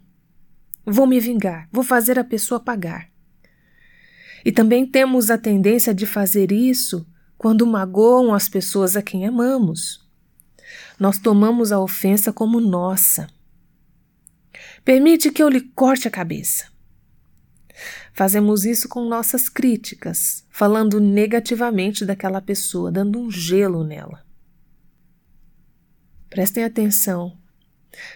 Vou 0.85 1.07
me 1.07 1.21
vingar, 1.21 1.69
vou 1.73 1.85
fazer 1.85 2.19
a 2.19 2.25
pessoa 2.25 2.61
pagar. 2.61 3.09
E 4.45 4.51
também 4.51 4.85
temos 4.85 5.31
a 5.31 5.39
tendência 5.39 5.95
de 5.95 6.05
fazer 6.05 6.51
isso 6.51 7.07
quando 7.39 7.67
magoam 7.67 8.35
as 8.35 8.49
pessoas 8.49 8.97
a 8.97 9.03
quem 9.03 9.25
amamos 9.25 10.02
nós 10.99 11.19
tomamos 11.19 11.73
a 11.73 11.81
ofensa 11.81 12.33
como 12.33 12.61
nossa. 12.61 13.29
Permite 14.85 15.31
que 15.31 15.43
eu 15.43 15.49
lhe 15.49 15.61
corte 15.61 16.09
a 16.09 16.11
cabeça. 16.11 16.67
Fazemos 18.13 18.65
isso 18.65 18.89
com 18.89 19.09
nossas 19.09 19.49
críticas, 19.49 20.45
falando 20.51 21.01
negativamente 21.01 22.05
daquela 22.05 22.41
pessoa, 22.41 22.93
dando 22.93 23.19
um 23.19 23.31
gelo 23.31 23.83
nela. 23.83 24.25
Prestem 26.29 26.65
atenção. 26.65 27.37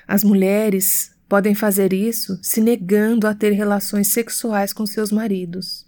As 0.06 0.22
mulheres 0.22 1.14
podem 1.28 1.54
fazer 1.54 1.92
isso 1.92 2.38
se 2.42 2.60
negando 2.60 3.26
a 3.26 3.34
ter 3.34 3.52
relações 3.52 4.08
sexuais 4.08 4.72
com 4.72 4.86
seus 4.86 5.10
maridos. 5.10 5.86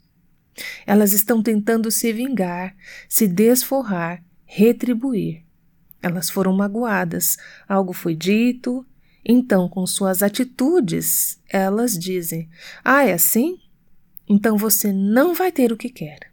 Elas 0.86 1.12
estão 1.12 1.42
tentando 1.42 1.90
se 1.90 2.12
vingar, 2.12 2.74
se 3.08 3.28
desforrar, 3.28 4.22
retribuir. 4.44 5.47
Elas 6.02 6.30
foram 6.30 6.52
magoadas, 6.52 7.36
algo 7.68 7.92
foi 7.92 8.14
dito, 8.14 8.86
então, 9.30 9.68
com 9.68 9.86
suas 9.86 10.22
atitudes, 10.22 11.38
elas 11.48 11.98
dizem: 11.98 12.48
Ah, 12.82 13.04
é 13.04 13.12
assim? 13.12 13.60
Então 14.26 14.56
você 14.56 14.90
não 14.90 15.34
vai 15.34 15.52
ter 15.52 15.70
o 15.70 15.76
que 15.76 15.90
quer. 15.90 16.32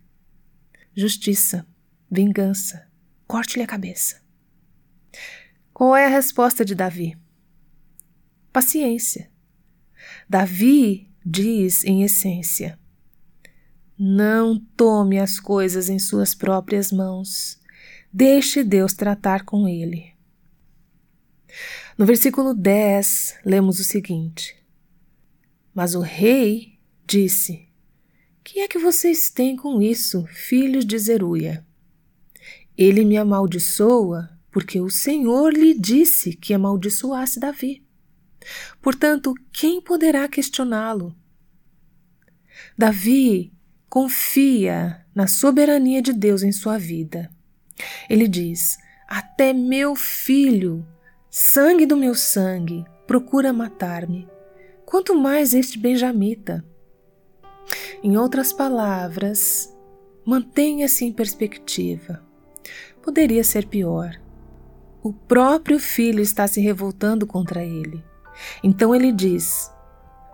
Justiça, 0.95 1.67
vingança, 2.10 2.88
corte-lhe 3.28 3.63
a 3.63 3.67
cabeça. 3.67 4.21
Qual 5.73 5.93
é 5.93 6.06
a 6.06 6.10
resposta 6.10 6.63
de 6.63 6.73
Davi? 6.73 7.17
Paciência. 8.54 9.30
Davi 10.30 11.12
diz, 11.25 11.84
em 11.84 12.04
essência: 12.04 12.80
Não 13.99 14.58
tome 14.58 15.19
as 15.19 15.38
coisas 15.38 15.89
em 15.89 15.99
suas 15.99 16.34
próprias 16.34 16.93
mãos. 16.93 17.60
Deixe 18.17 18.63
Deus 18.63 18.93
tratar 18.93 19.43
com 19.43 19.67
ele. 19.67 20.13
No 21.97 22.06
versículo 22.06 22.54
10, 22.54 23.39
lemos 23.43 23.78
o 23.78 23.84
seguinte: 23.84 24.56
Mas 25.73 25.95
o 25.95 25.99
rei 25.99 26.80
disse: 27.06 27.67
Que 28.41 28.62
é 28.62 28.69
que 28.69 28.80
vocês 28.80 29.30
têm 29.30 29.58
com 29.58 29.82
isso, 29.82 30.25
filhos 30.28 30.86
de 30.86 30.97
Zeruia? 30.97 31.67
Ele 32.78 33.04
me 33.04 33.17
amaldiçoa 33.17 34.30
porque 34.49 34.80
o 34.80 34.89
Senhor 34.89 35.51
lhe 35.51 35.78
disse 35.78 36.38
que 36.38 36.54
amaldiçoasse 36.54 37.38
Davi. 37.38 37.86
Portanto, 38.82 39.34
quem 39.51 39.82
poderá 39.82 40.25
questioná-lo? 40.30 41.13
Davi 42.78 43.51
confia 43.89 45.06
na 45.13 45.28
soberania 45.28 46.01
de 46.01 46.13
Deus 46.13 46.43
em 46.43 46.54
sua 46.54 46.78
vida. 46.78 47.35
Ele 48.09 48.27
diz: 48.27 48.77
Até 49.07 49.53
meu 49.53 49.95
filho, 49.95 50.85
sangue 51.29 51.85
do 51.85 51.97
meu 51.97 52.15
sangue, 52.15 52.85
procura 53.05 53.53
matar-me. 53.53 54.27
Quanto 54.85 55.15
mais 55.15 55.53
este 55.53 55.77
benjamita. 55.79 56.63
Em 58.03 58.17
outras 58.17 58.53
palavras, 58.53 59.73
mantenha-se 60.25 61.05
em 61.05 61.11
perspectiva. 61.11 62.21
Poderia 63.01 63.43
ser 63.43 63.65
pior. 63.67 64.19
O 65.03 65.13
próprio 65.13 65.79
filho 65.79 66.21
está 66.21 66.47
se 66.47 66.59
revoltando 66.59 67.27
contra 67.27 67.63
ele. 67.63 68.03
Então 68.63 68.93
ele 68.93 69.11
diz: 69.11 69.71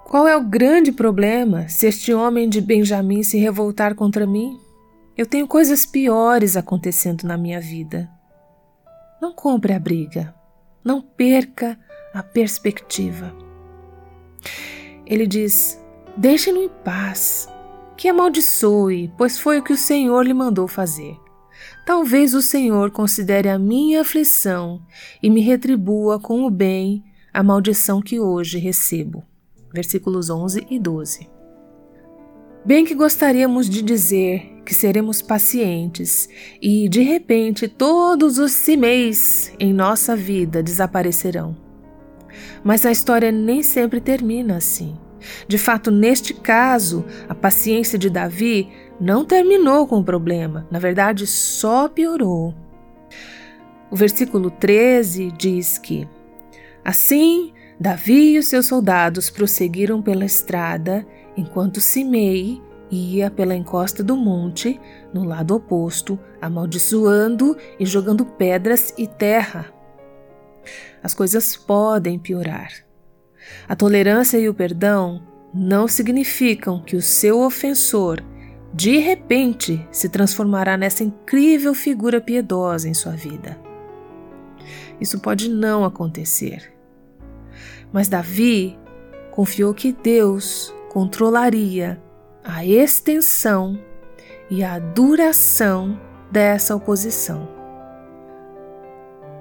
Qual 0.05 0.27
é 0.27 0.35
o 0.35 0.43
grande 0.43 0.91
problema 0.91 1.67
se 1.67 1.87
este 1.87 2.13
homem 2.13 2.47
de 2.47 2.61
Benjamim 2.61 3.23
se 3.23 3.37
revoltar 3.37 3.95
contra 3.95 4.25
mim? 4.25 4.59
Eu 5.17 5.25
tenho 5.25 5.47
coisas 5.47 5.85
piores 5.85 6.55
acontecendo 6.55 7.23
na 7.23 7.37
minha 7.37 7.59
vida. 7.59 8.09
Não 9.21 9.33
compre 9.33 9.73
a 9.73 9.79
briga. 9.79 10.33
Não 10.83 11.01
perca 11.01 11.77
a 12.13 12.23
perspectiva. 12.23 13.35
Ele 15.05 15.27
diz: 15.27 15.79
Deixe-no 16.15 16.61
em 16.61 16.69
paz, 16.69 17.47
que 17.97 18.07
amaldiçoe, 18.07 19.11
pois 19.17 19.37
foi 19.37 19.59
o 19.59 19.63
que 19.63 19.73
o 19.73 19.77
Senhor 19.77 20.25
lhe 20.25 20.33
mandou 20.33 20.67
fazer. 20.67 21.17
Talvez 21.85 22.33
o 22.33 22.41
Senhor 22.41 22.89
considere 22.91 23.49
a 23.49 23.59
minha 23.59 24.01
aflição 24.01 24.81
e 25.21 25.29
me 25.29 25.41
retribua 25.41 26.19
com 26.19 26.43
o 26.43 26.49
bem 26.49 27.03
a 27.33 27.43
maldição 27.43 28.01
que 28.01 28.19
hoje 28.19 28.57
recebo. 28.57 29.23
Versículos 29.73 30.29
11 30.29 30.67
e 30.69 30.79
12. 30.79 31.29
Bem 32.65 32.85
que 32.85 32.93
gostaríamos 32.93 33.69
de 33.69 33.81
dizer 33.81 34.50
que 34.65 34.73
seremos 34.73 35.21
pacientes 35.21 36.29
e, 36.61 36.87
de 36.87 37.01
repente, 37.01 37.67
todos 37.67 38.37
os 38.37 38.51
cimeis 38.51 39.53
em 39.59 39.73
nossa 39.73 40.15
vida 40.15 40.61
desaparecerão. 40.61 41.55
Mas 42.63 42.85
a 42.85 42.91
história 42.91 43.31
nem 43.31 43.63
sempre 43.63 43.99
termina 43.99 44.57
assim. 44.57 44.97
De 45.47 45.57
fato, 45.57 45.91
neste 45.91 46.33
caso, 46.33 47.05
a 47.27 47.35
paciência 47.35 47.97
de 47.97 48.09
Davi 48.09 48.69
não 48.99 49.25
terminou 49.25 49.87
com 49.87 49.99
o 49.99 50.03
problema, 50.03 50.67
na 50.69 50.79
verdade, 50.79 51.27
só 51.27 51.87
piorou. 51.87 52.53
O 53.89 53.95
versículo 53.95 54.49
13 54.49 55.31
diz 55.37 55.77
que 55.77 56.07
Assim, 56.83 57.53
Davi 57.79 58.33
e 58.33 58.39
os 58.39 58.47
seus 58.47 58.67
soldados 58.67 59.29
prosseguiram 59.29 60.01
pela 60.01 60.25
estrada, 60.25 61.05
enquanto 61.37 61.81
Simei 61.81 62.61
ia 62.91 63.31
pela 63.31 63.55
encosta 63.55 64.03
do 64.03 64.17
monte, 64.17 64.79
no 65.13 65.23
lado 65.23 65.55
oposto, 65.55 66.19
amaldiçoando 66.41 67.55
e 67.79 67.85
jogando 67.85 68.25
pedras 68.25 68.93
e 68.97 69.07
terra. 69.07 69.73
As 71.01 71.13
coisas 71.13 71.55
podem 71.55 72.19
piorar. 72.19 72.71
A 73.67 73.75
tolerância 73.75 74.37
e 74.37 74.49
o 74.49 74.53
perdão 74.53 75.23
não 75.53 75.87
significam 75.87 76.81
que 76.81 76.95
o 76.95 77.01
seu 77.01 77.39
ofensor 77.41 78.21
de 78.73 78.97
repente 78.97 79.85
se 79.91 80.07
transformará 80.07 80.77
nessa 80.77 81.03
incrível 81.03 81.73
figura 81.73 82.21
piedosa 82.21 82.87
em 82.87 82.93
sua 82.93 83.13
vida. 83.13 83.59
Isso 84.99 85.19
pode 85.19 85.49
não 85.49 85.83
acontecer. 85.83 86.71
Mas 87.91 88.07
Davi 88.07 88.77
confiou 89.31 89.73
que 89.73 89.91
Deus 89.91 90.73
controlaria 90.89 92.01
a 92.43 92.65
extensão 92.65 93.79
e 94.49 94.63
a 94.63 94.79
duração 94.79 95.99
dessa 96.31 96.75
oposição. 96.75 97.47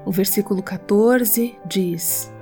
O 0.04 0.12
versículo 0.12 0.62
14 0.62 1.58
diz: 1.66 2.32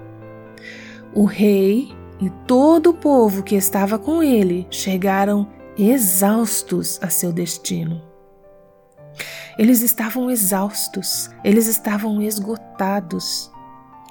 O 1.15 1.25
rei 1.25 1.89
e 2.21 2.31
todo 2.47 2.91
o 2.91 2.95
povo 2.95 3.43
que 3.43 3.55
estava 3.55 3.99
com 3.99 4.23
ele 4.23 4.67
chegaram 4.71 5.49
exaustos 5.77 6.99
a 7.03 7.09
seu 7.09 7.33
destino. 7.33 8.03
Eles 9.59 9.83
estavam 9.83 10.31
exaustos, 10.31 11.31
eles 11.43 11.67
estavam 11.67 12.23
esgotados 12.23 13.51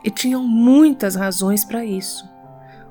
e 0.03 0.11
tinham 0.11 0.43
muitas 0.43 1.15
razões 1.15 1.63
para 1.63 1.85
isso. 1.85 2.27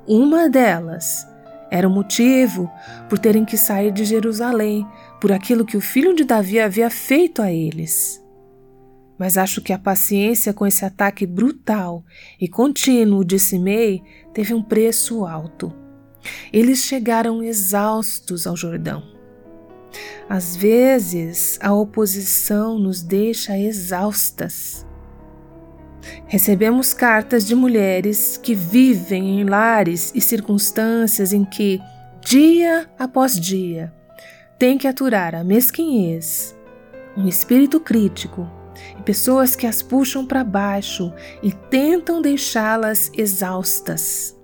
Uma 0.06 0.48
delas 0.48 1.26
era 1.70 1.88
o 1.88 1.90
motivo 1.90 2.70
por 3.08 3.18
terem 3.18 3.44
que 3.44 3.56
sair 3.56 3.92
de 3.92 4.04
Jerusalém 4.04 4.86
por 5.20 5.32
aquilo 5.32 5.64
que 5.64 5.76
o 5.76 5.80
filho 5.80 6.14
de 6.14 6.24
Davi 6.24 6.60
havia 6.60 6.90
feito 6.90 7.42
a 7.42 7.52
eles. 7.52 8.22
Mas 9.18 9.38
acho 9.38 9.60
que 9.60 9.72
a 9.72 9.78
paciência 9.78 10.52
com 10.52 10.66
esse 10.66 10.84
ataque 10.84 11.26
brutal 11.26 12.04
e 12.40 12.46
contínuo 12.46 13.24
de 13.24 13.38
Simei 13.38 14.02
teve 14.32 14.52
um 14.52 14.62
preço 14.62 15.24
alto. 15.24 15.72
Eles 16.52 16.80
chegaram 16.80 17.42
exaustos 17.42 18.46
ao 18.46 18.56
Jordão. 18.56 19.02
Às 20.28 20.56
vezes, 20.56 21.58
a 21.62 21.72
oposição 21.72 22.78
nos 22.78 23.02
deixa 23.02 23.58
exaustas. 23.58 24.85
Recebemos 26.26 26.92
cartas 26.92 27.46
de 27.46 27.54
mulheres 27.54 28.36
que 28.36 28.54
vivem 28.54 29.40
em 29.40 29.44
lares 29.44 30.12
e 30.14 30.20
circunstâncias 30.20 31.32
em 31.32 31.44
que, 31.44 31.80
dia 32.20 32.88
após 32.98 33.38
dia, 33.38 33.92
têm 34.58 34.76
que 34.76 34.88
aturar 34.88 35.34
a 35.34 35.44
mesquinhez, 35.44 36.56
um 37.16 37.28
espírito 37.28 37.78
crítico 37.80 38.50
e 38.98 39.02
pessoas 39.02 39.54
que 39.54 39.66
as 39.66 39.82
puxam 39.82 40.26
para 40.26 40.44
baixo 40.44 41.12
e 41.42 41.52
tentam 41.52 42.20
deixá-las 42.20 43.10
exaustas. 43.14 44.36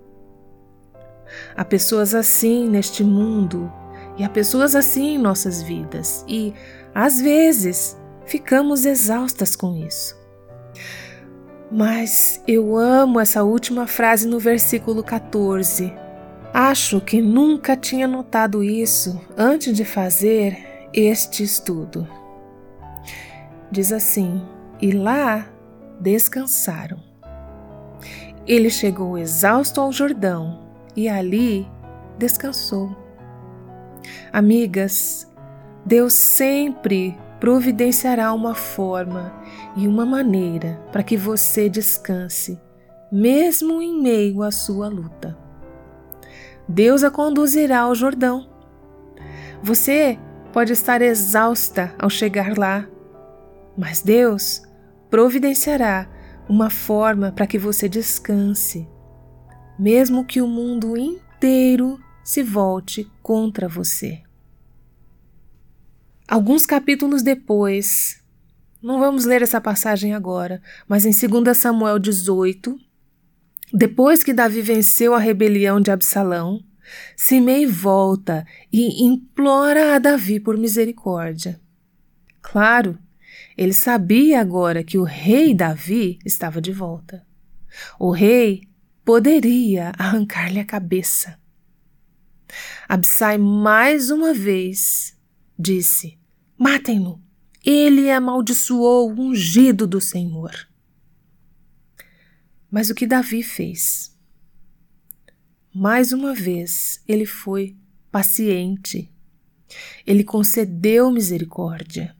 Há 1.55 1.65
pessoas 1.65 2.13
assim 2.15 2.69
neste 2.69 3.03
mundo 3.03 3.71
e 4.17 4.23
há 4.23 4.29
pessoas 4.29 4.75
assim 4.75 5.15
em 5.15 5.17
nossas 5.17 5.61
vidas 5.61 6.23
e, 6.27 6.53
às 6.93 7.19
vezes, 7.19 7.97
ficamos 8.25 8.85
exaustas 8.85 9.55
com 9.55 9.75
isso. 9.75 10.22
Mas 11.73 12.39
eu 12.47 12.77
amo 12.77 13.19
essa 13.19 13.43
última 13.43 13.87
frase 13.87 14.27
no 14.27 14.37
versículo 14.37 15.03
14. 15.03 15.91
Acho 16.53 17.01
que 17.01 17.19
nunca 17.19 17.75
tinha 17.75 18.07
notado 18.07 18.63
isso 18.63 19.19
antes 19.35 19.75
de 19.75 19.83
fazer 19.83 20.87
este 20.93 21.41
estudo. 21.41 22.07
Diz 23.71 23.91
assim: 23.91 24.39
E 24.79 24.91
lá 24.91 25.47
descansaram. 25.99 26.99
Ele 28.45 28.69
chegou 28.69 29.17
exausto 29.17 29.81
ao 29.81 29.91
Jordão 29.91 30.59
e 30.95 31.09
ali 31.09 31.67
descansou. 32.19 32.95
Amigas, 34.31 35.27
Deus 35.83 36.13
sempre 36.13 37.17
providenciará 37.43 38.31
uma 38.31 38.55
forma 38.55 39.33
e 39.75 39.85
uma 39.85 40.05
maneira 40.05 40.81
para 40.93 41.03
que 41.03 41.17
você 41.17 41.67
descanse, 41.67 42.57
mesmo 43.11 43.81
em 43.81 44.01
meio 44.01 44.41
à 44.43 44.49
sua 44.49 44.87
luta. 44.87 45.37
Deus 46.69 47.03
a 47.03 47.11
conduzirá 47.11 47.81
ao 47.81 47.93
Jordão. 47.93 48.49
Você 49.61 50.17
pode 50.53 50.71
estar 50.71 51.01
exausta 51.01 51.93
ao 51.99 52.09
chegar 52.09 52.57
lá, 52.57 52.87
mas 53.77 54.01
Deus 54.01 54.63
providenciará 55.09 56.09
uma 56.47 56.69
forma 56.69 57.33
para 57.33 57.45
que 57.45 57.59
você 57.59 57.89
descanse, 57.89 58.87
mesmo 59.77 60.23
que 60.23 60.41
o 60.41 60.47
mundo 60.47 60.95
inteiro 60.95 61.99
se 62.23 62.41
volte 62.41 63.05
contra 63.21 63.67
você. 63.67 64.23
Alguns 66.33 66.65
capítulos 66.65 67.21
depois, 67.21 68.19
não 68.81 68.99
vamos 68.99 69.23
ler 69.23 69.43
essa 69.43 69.61
passagem 69.61 70.15
agora, 70.15 70.63
mas 70.87 71.05
em 71.05 71.11
2 71.11 71.55
Samuel 71.55 71.99
18, 71.99 72.75
depois 73.71 74.23
que 74.23 74.33
Davi 74.33 74.59
venceu 74.63 75.13
a 75.13 75.19
rebelião 75.19 75.79
de 75.79 75.91
Absalão, 75.91 76.59
Simei 77.15 77.67
volta 77.67 78.47
e 78.71 79.05
implora 79.05 79.95
a 79.95 79.99
Davi 79.99 80.39
por 80.39 80.57
misericórdia. 80.57 81.61
Claro, 82.41 82.97
ele 83.55 83.71
sabia 83.71 84.41
agora 84.41 84.83
que 84.83 84.97
o 84.97 85.03
rei 85.03 85.53
Davi 85.53 86.17
estava 86.25 86.59
de 86.59 86.71
volta. 86.71 87.23
O 87.99 88.09
rei 88.09 88.63
poderia 89.05 89.91
arrancar-lhe 89.99 90.59
a 90.59 90.65
cabeça. 90.65 91.37
Absai 92.89 93.37
mais 93.37 94.09
uma 94.09 94.33
vez 94.33 95.15
disse: 95.59 96.22
Matem-no. 96.63 97.21
Ele 97.63 98.09
amaldiçoou 98.09 99.11
o 99.11 99.21
ungido 99.21 99.85
do 99.85 99.99
Senhor. 99.99 100.51
Mas 102.71 102.89
o 102.89 102.95
que 102.95 103.05
Davi 103.05 103.43
fez? 103.43 104.13
mais 105.73 106.11
uma 106.11 106.35
vez, 106.35 107.01
ele 107.07 107.25
foi 107.25 107.75
paciente. 108.11 109.11
Ele 110.05 110.23
concedeu 110.23 111.09
misericórdia. 111.11 112.15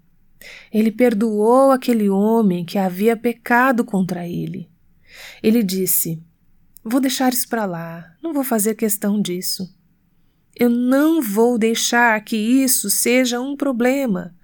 Ele 0.71 0.91
perdoou 0.91 1.71
aquele 1.71 2.09
homem 2.09 2.65
que 2.65 2.79
havia 2.79 3.15
pecado 3.15 3.85
contra 3.85 4.27
ele. 4.27 4.69
Ele 5.41 5.61
disse: 5.61 6.21
Vou 6.83 6.99
deixar 6.99 7.31
isso 7.31 7.47
para 7.47 7.65
lá, 7.65 8.17
não 8.21 8.33
vou 8.33 8.43
fazer 8.43 8.73
questão 8.73 9.21
disso. 9.21 9.71
Eu 10.55 10.69
não 10.69 11.21
vou 11.21 11.57
deixar 11.57 12.19
que 12.21 12.35
isso 12.35 12.89
seja 12.89 13.39
um 13.39 13.55
problema. 13.55 14.35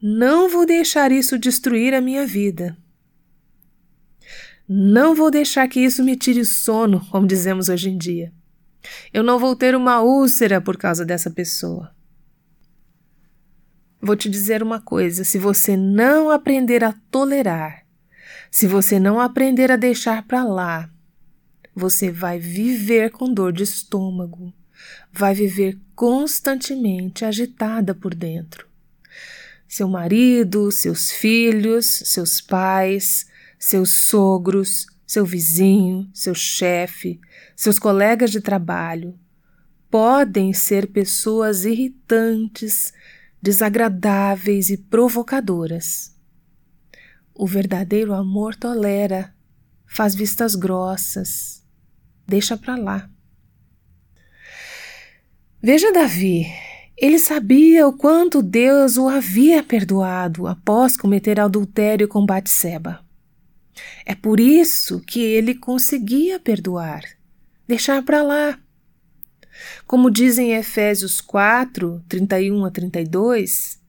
Não 0.00 0.48
vou 0.48 0.66
deixar 0.66 1.10
isso 1.10 1.38
destruir 1.38 1.94
a 1.94 2.00
minha 2.00 2.26
vida. 2.26 2.76
Não 4.68 5.14
vou 5.14 5.30
deixar 5.30 5.66
que 5.68 5.80
isso 5.80 6.02
me 6.02 6.16
tire 6.16 6.40
o 6.40 6.44
sono, 6.44 7.04
como 7.10 7.26
dizemos 7.26 7.68
hoje 7.68 7.88
em 7.88 7.96
dia. 7.96 8.32
Eu 9.12 9.22
não 9.22 9.38
vou 9.38 9.56
ter 9.56 9.74
uma 9.74 10.00
úlcera 10.02 10.60
por 10.60 10.76
causa 10.76 11.04
dessa 11.04 11.30
pessoa. 11.30 11.94
Vou 14.00 14.14
te 14.14 14.28
dizer 14.28 14.62
uma 14.62 14.80
coisa: 14.80 15.24
se 15.24 15.38
você 15.38 15.76
não 15.76 16.30
aprender 16.30 16.84
a 16.84 16.92
tolerar, 17.10 17.84
se 18.50 18.66
você 18.66 19.00
não 19.00 19.18
aprender 19.18 19.72
a 19.72 19.76
deixar 19.76 20.26
para 20.26 20.44
lá, 20.44 20.90
você 21.74 22.10
vai 22.10 22.38
viver 22.38 23.10
com 23.10 23.32
dor 23.32 23.52
de 23.52 23.62
estômago, 23.62 24.52
vai 25.12 25.34
viver 25.34 25.78
constantemente 25.94 27.24
agitada 27.24 27.94
por 27.94 28.14
dentro. 28.14 28.66
Seu 29.68 29.88
marido, 29.88 30.70
seus 30.70 31.10
filhos, 31.10 31.86
seus 31.86 32.40
pais, 32.40 33.26
seus 33.58 33.90
sogros, 33.90 34.86
seu 35.06 35.24
vizinho, 35.24 36.08
seu 36.12 36.34
chefe, 36.34 37.20
seus 37.54 37.78
colegas 37.78 38.30
de 38.30 38.40
trabalho 38.40 39.18
podem 39.90 40.52
ser 40.52 40.88
pessoas 40.88 41.64
irritantes, 41.64 42.92
desagradáveis 43.40 44.68
e 44.68 44.76
provocadoras. 44.76 46.14
O 47.34 47.46
verdadeiro 47.46 48.12
amor 48.12 48.54
tolera, 48.54 49.34
faz 49.86 50.14
vistas 50.14 50.54
grossas, 50.54 51.62
deixa 52.26 52.56
para 52.56 52.76
lá. 52.76 53.10
Veja 55.66 55.92
Davi, 55.92 56.46
ele 56.96 57.18
sabia 57.18 57.88
o 57.88 57.92
quanto 57.92 58.40
Deus 58.40 58.96
o 58.96 59.08
havia 59.08 59.64
perdoado 59.64 60.46
após 60.46 60.96
cometer 60.96 61.40
adultério 61.40 62.06
com 62.06 62.24
Batseba. 62.24 63.00
É 64.04 64.14
por 64.14 64.38
isso 64.38 65.00
que 65.00 65.18
ele 65.18 65.56
conseguia 65.56 66.38
perdoar, 66.38 67.02
deixar 67.66 68.00
para 68.04 68.22
lá. 68.22 68.56
Como 69.88 70.08
diz 70.08 70.38
em 70.38 70.52
Efésios 70.52 71.20
4, 71.20 72.00
31 72.08 72.64
a 72.64 72.70
32, 72.70 73.80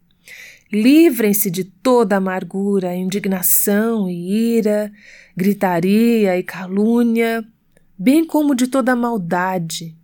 livrem-se 0.73 1.51
de 1.51 1.63
toda 1.63 2.17
amargura, 2.17 2.95
indignação 2.95 4.09
e 4.09 4.57
ira, 4.57 4.91
gritaria 5.35 6.39
e 6.39 6.41
calúnia, 6.41 7.45
bem 7.95 8.25
como 8.25 8.55
de 8.55 8.65
toda 8.65 8.95
maldade. 8.95 9.95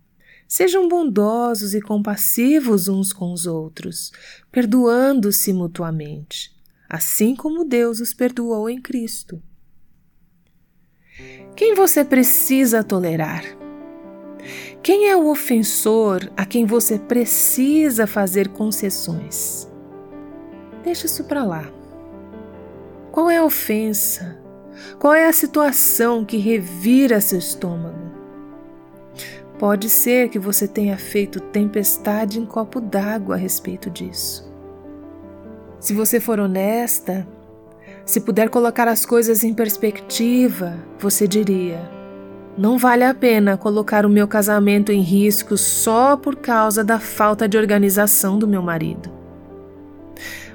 Sejam 0.46 0.88
bondosos 0.88 1.74
e 1.74 1.80
compassivos 1.80 2.88
uns 2.88 3.12
com 3.12 3.32
os 3.32 3.46
outros, 3.46 4.12
perdoando-se 4.52 5.52
mutuamente, 5.52 6.54
assim 6.88 7.34
como 7.34 7.64
Deus 7.64 8.00
os 8.00 8.14
perdoou 8.14 8.68
em 8.68 8.80
Cristo. 8.80 9.42
Quem 11.56 11.74
você 11.74 12.04
precisa 12.04 12.82
tolerar? 12.82 13.44
Quem 14.82 15.08
é 15.08 15.16
o 15.16 15.28
ofensor 15.30 16.30
a 16.36 16.44
quem 16.44 16.66
você 16.66 16.98
precisa 16.98 18.06
fazer 18.06 18.48
concessões? 18.48 19.66
Deixa 20.82 21.06
isso 21.06 21.24
para 21.24 21.44
lá. 21.44 21.72
Qual 23.10 23.30
é 23.30 23.38
a 23.38 23.44
ofensa? 23.44 24.38
Qual 24.98 25.14
é 25.14 25.26
a 25.26 25.32
situação 25.32 26.24
que 26.24 26.36
revira 26.36 27.20
seu 27.20 27.38
estômago? 27.38 28.03
Pode 29.64 29.88
ser 29.88 30.28
que 30.28 30.38
você 30.38 30.68
tenha 30.68 30.98
feito 30.98 31.40
tempestade 31.40 32.38
em 32.38 32.44
copo 32.44 32.82
d'água 32.82 33.34
a 33.34 33.38
respeito 33.38 33.88
disso. 33.88 34.46
Se 35.80 35.94
você 35.94 36.20
for 36.20 36.38
honesta, 36.38 37.26
se 38.04 38.20
puder 38.20 38.50
colocar 38.50 38.86
as 38.86 39.06
coisas 39.06 39.42
em 39.42 39.54
perspectiva, 39.54 40.76
você 40.98 41.26
diria: 41.26 41.80
não 42.58 42.76
vale 42.76 43.04
a 43.04 43.14
pena 43.14 43.56
colocar 43.56 44.04
o 44.04 44.10
meu 44.10 44.28
casamento 44.28 44.92
em 44.92 45.00
risco 45.00 45.56
só 45.56 46.14
por 46.14 46.36
causa 46.36 46.84
da 46.84 47.00
falta 47.00 47.48
de 47.48 47.56
organização 47.56 48.38
do 48.38 48.46
meu 48.46 48.60
marido. 48.60 49.10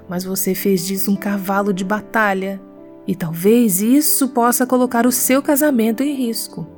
Mas 0.08 0.24
você 0.24 0.54
fez 0.54 0.86
disso 0.86 1.10
um 1.10 1.15
cavalo 1.15 1.74
de 1.74 1.84
batalha 1.84 2.62
e 3.08 3.15
talvez 3.15 3.82
isso 3.82 4.30
possa 4.30 4.67
colocar 4.67 5.08
o 5.08 5.12
seu 5.12 5.41
casamento 5.41 6.04
em 6.04 6.13
risco. 6.13 6.78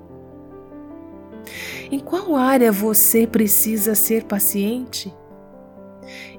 Em 1.92 2.00
qual 2.00 2.38
área 2.38 2.72
você 2.72 3.28
precisa 3.28 3.94
ser 3.96 4.24
paciente? 4.24 5.14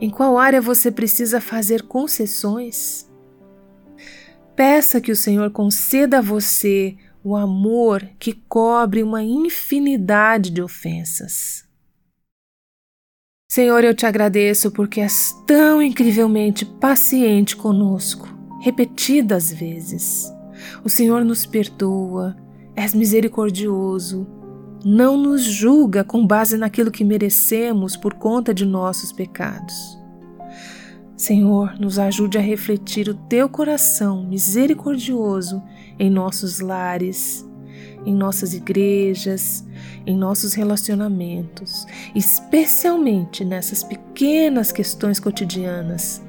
Em 0.00 0.08
qual 0.08 0.38
área 0.38 0.62
você 0.62 0.90
precisa 0.90 1.42
fazer 1.42 1.82
concessões? 1.82 3.06
Peça 4.56 4.98
que 4.98 5.12
o 5.12 5.16
Senhor 5.16 5.50
conceda 5.50 6.18
a 6.18 6.22
você 6.22 6.96
o 7.22 7.36
amor 7.36 8.02
que 8.18 8.32
cobre 8.32 9.02
uma 9.02 9.22
infinidade 9.22 10.50
de 10.50 10.62
ofensas. 10.62 11.68
Senhor, 13.50 13.84
eu 13.84 13.94
te 13.94 14.06
agradeço 14.06 14.70
porque 14.70 15.02
és 15.02 15.36
tão 15.46 15.82
incrivelmente 15.82 16.64
paciente 16.64 17.54
conosco, 17.54 18.26
repetidas 18.62 19.52
vezes. 19.52 20.32
O 20.82 20.88
Senhor 20.88 21.22
nos 21.22 21.44
perdoa, 21.44 22.34
és 22.74 22.94
misericordioso, 22.94 24.26
não 24.84 25.16
nos 25.16 25.42
julga 25.42 26.02
com 26.02 26.26
base 26.26 26.56
naquilo 26.56 26.90
que 26.90 27.04
merecemos 27.04 27.96
por 27.96 28.14
conta 28.14 28.52
de 28.52 28.64
nossos 28.64 29.12
pecados. 29.12 29.98
Senhor, 31.16 31.78
nos 31.78 31.98
ajude 31.98 32.36
a 32.36 32.40
refletir 32.40 33.08
o 33.08 33.14
teu 33.14 33.48
coração 33.48 34.24
misericordioso 34.24 35.62
em 35.98 36.10
nossos 36.10 36.58
lares, 36.58 37.48
em 38.04 38.12
nossas 38.12 38.54
igrejas, 38.54 39.64
em 40.04 40.16
nossos 40.16 40.54
relacionamentos, 40.54 41.86
especialmente 42.14 43.44
nessas 43.44 43.84
pequenas 43.84 44.72
questões 44.72 45.20
cotidianas, 45.20 46.20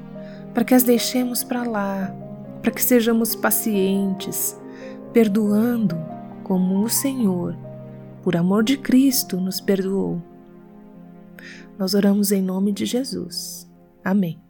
para 0.52 0.62
que 0.62 0.74
as 0.74 0.84
deixemos 0.84 1.42
para 1.42 1.64
lá, 1.64 2.14
para 2.62 2.70
que 2.70 2.82
sejamos 2.82 3.34
pacientes, 3.34 4.56
perdoando 5.12 5.96
como 6.44 6.84
o 6.84 6.88
Senhor, 6.88 7.56
por 8.24 8.34
amor 8.36 8.64
de 8.64 8.78
Cristo, 8.78 9.36
nos 9.36 9.60
perdoou. 9.60 10.20
Nós 11.78 11.92
oramos 11.92 12.32
em 12.32 12.40
nome 12.40 12.72
de 12.72 12.86
Jesus. 12.86 13.70
Amém. 14.02 14.40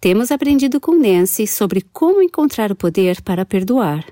Temos 0.00 0.30
aprendido 0.30 0.80
com 0.80 0.98
Nancy 0.98 1.46
sobre 1.46 1.82
como 1.92 2.22
encontrar 2.22 2.72
o 2.72 2.76
poder 2.76 3.20
para 3.22 3.44
perdoar. 3.44 4.06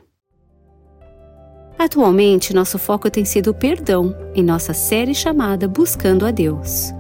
Atualmente, 1.79 2.55
nosso 2.55 2.79
foco 2.79 3.11
tem 3.11 3.25
sido 3.25 3.51
o 3.51 3.55
perdão 3.55 4.15
em 4.35 4.43
nossa 4.43 4.75
série 4.75 5.15
chamada 5.15 5.67
Buscando 5.67 6.27
a 6.27 6.31
Deus. 6.31 6.93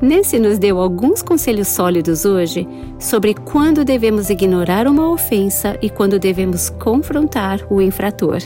Nancy 0.00 0.38
nos 0.38 0.58
deu 0.58 0.78
alguns 0.78 1.22
conselhos 1.22 1.68
sólidos 1.68 2.24
hoje 2.24 2.68
sobre 2.98 3.34
quando 3.34 3.84
devemos 3.84 4.28
ignorar 4.28 4.86
uma 4.86 5.10
ofensa 5.10 5.78
e 5.80 5.88
quando 5.88 6.18
devemos 6.18 6.68
confrontar 6.70 7.60
o 7.70 7.80
infrator. 7.80 8.38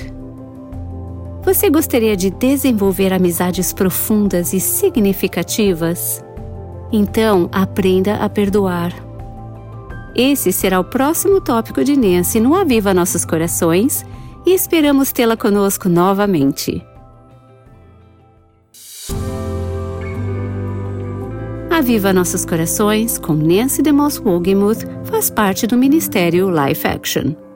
Você 1.43 1.71
gostaria 1.71 2.17
de 2.17 2.31
desenvolver 2.31 3.13
amizades 3.13 3.73
profundas 3.73 4.53
e 4.53 4.61
significativas? 4.61 6.23
Então, 6.93 7.49
aprenda 7.53 8.17
a 8.17 8.29
perdoar 8.29 9.11
esse 10.15 10.53
será 10.53 10.81
o 10.81 10.85
próximo 10.85 11.41
tópico 11.41 11.85
de 11.85 11.97
Nancy 11.97 12.41
no 12.41 12.55
Aviva 12.55 12.93
Nossos 12.93 13.25
Corações 13.25 14.05
e 14.45 14.53
esperamos 14.53 15.13
tê-la 15.13 15.37
conosco 15.37 15.89
novamente. 15.89 16.85
Aviva 21.81 22.13
Nossos 22.13 22.45
Corações, 22.45 23.17
com 23.17 23.33
Nancy 23.33 23.81
DeMoss 23.81 24.21
Wogemuth, 24.21 24.85
faz 25.05 25.31
parte 25.31 25.67
do 25.67 25.79
Ministério 25.79 26.51
Life 26.51 26.87
Action. 26.87 27.50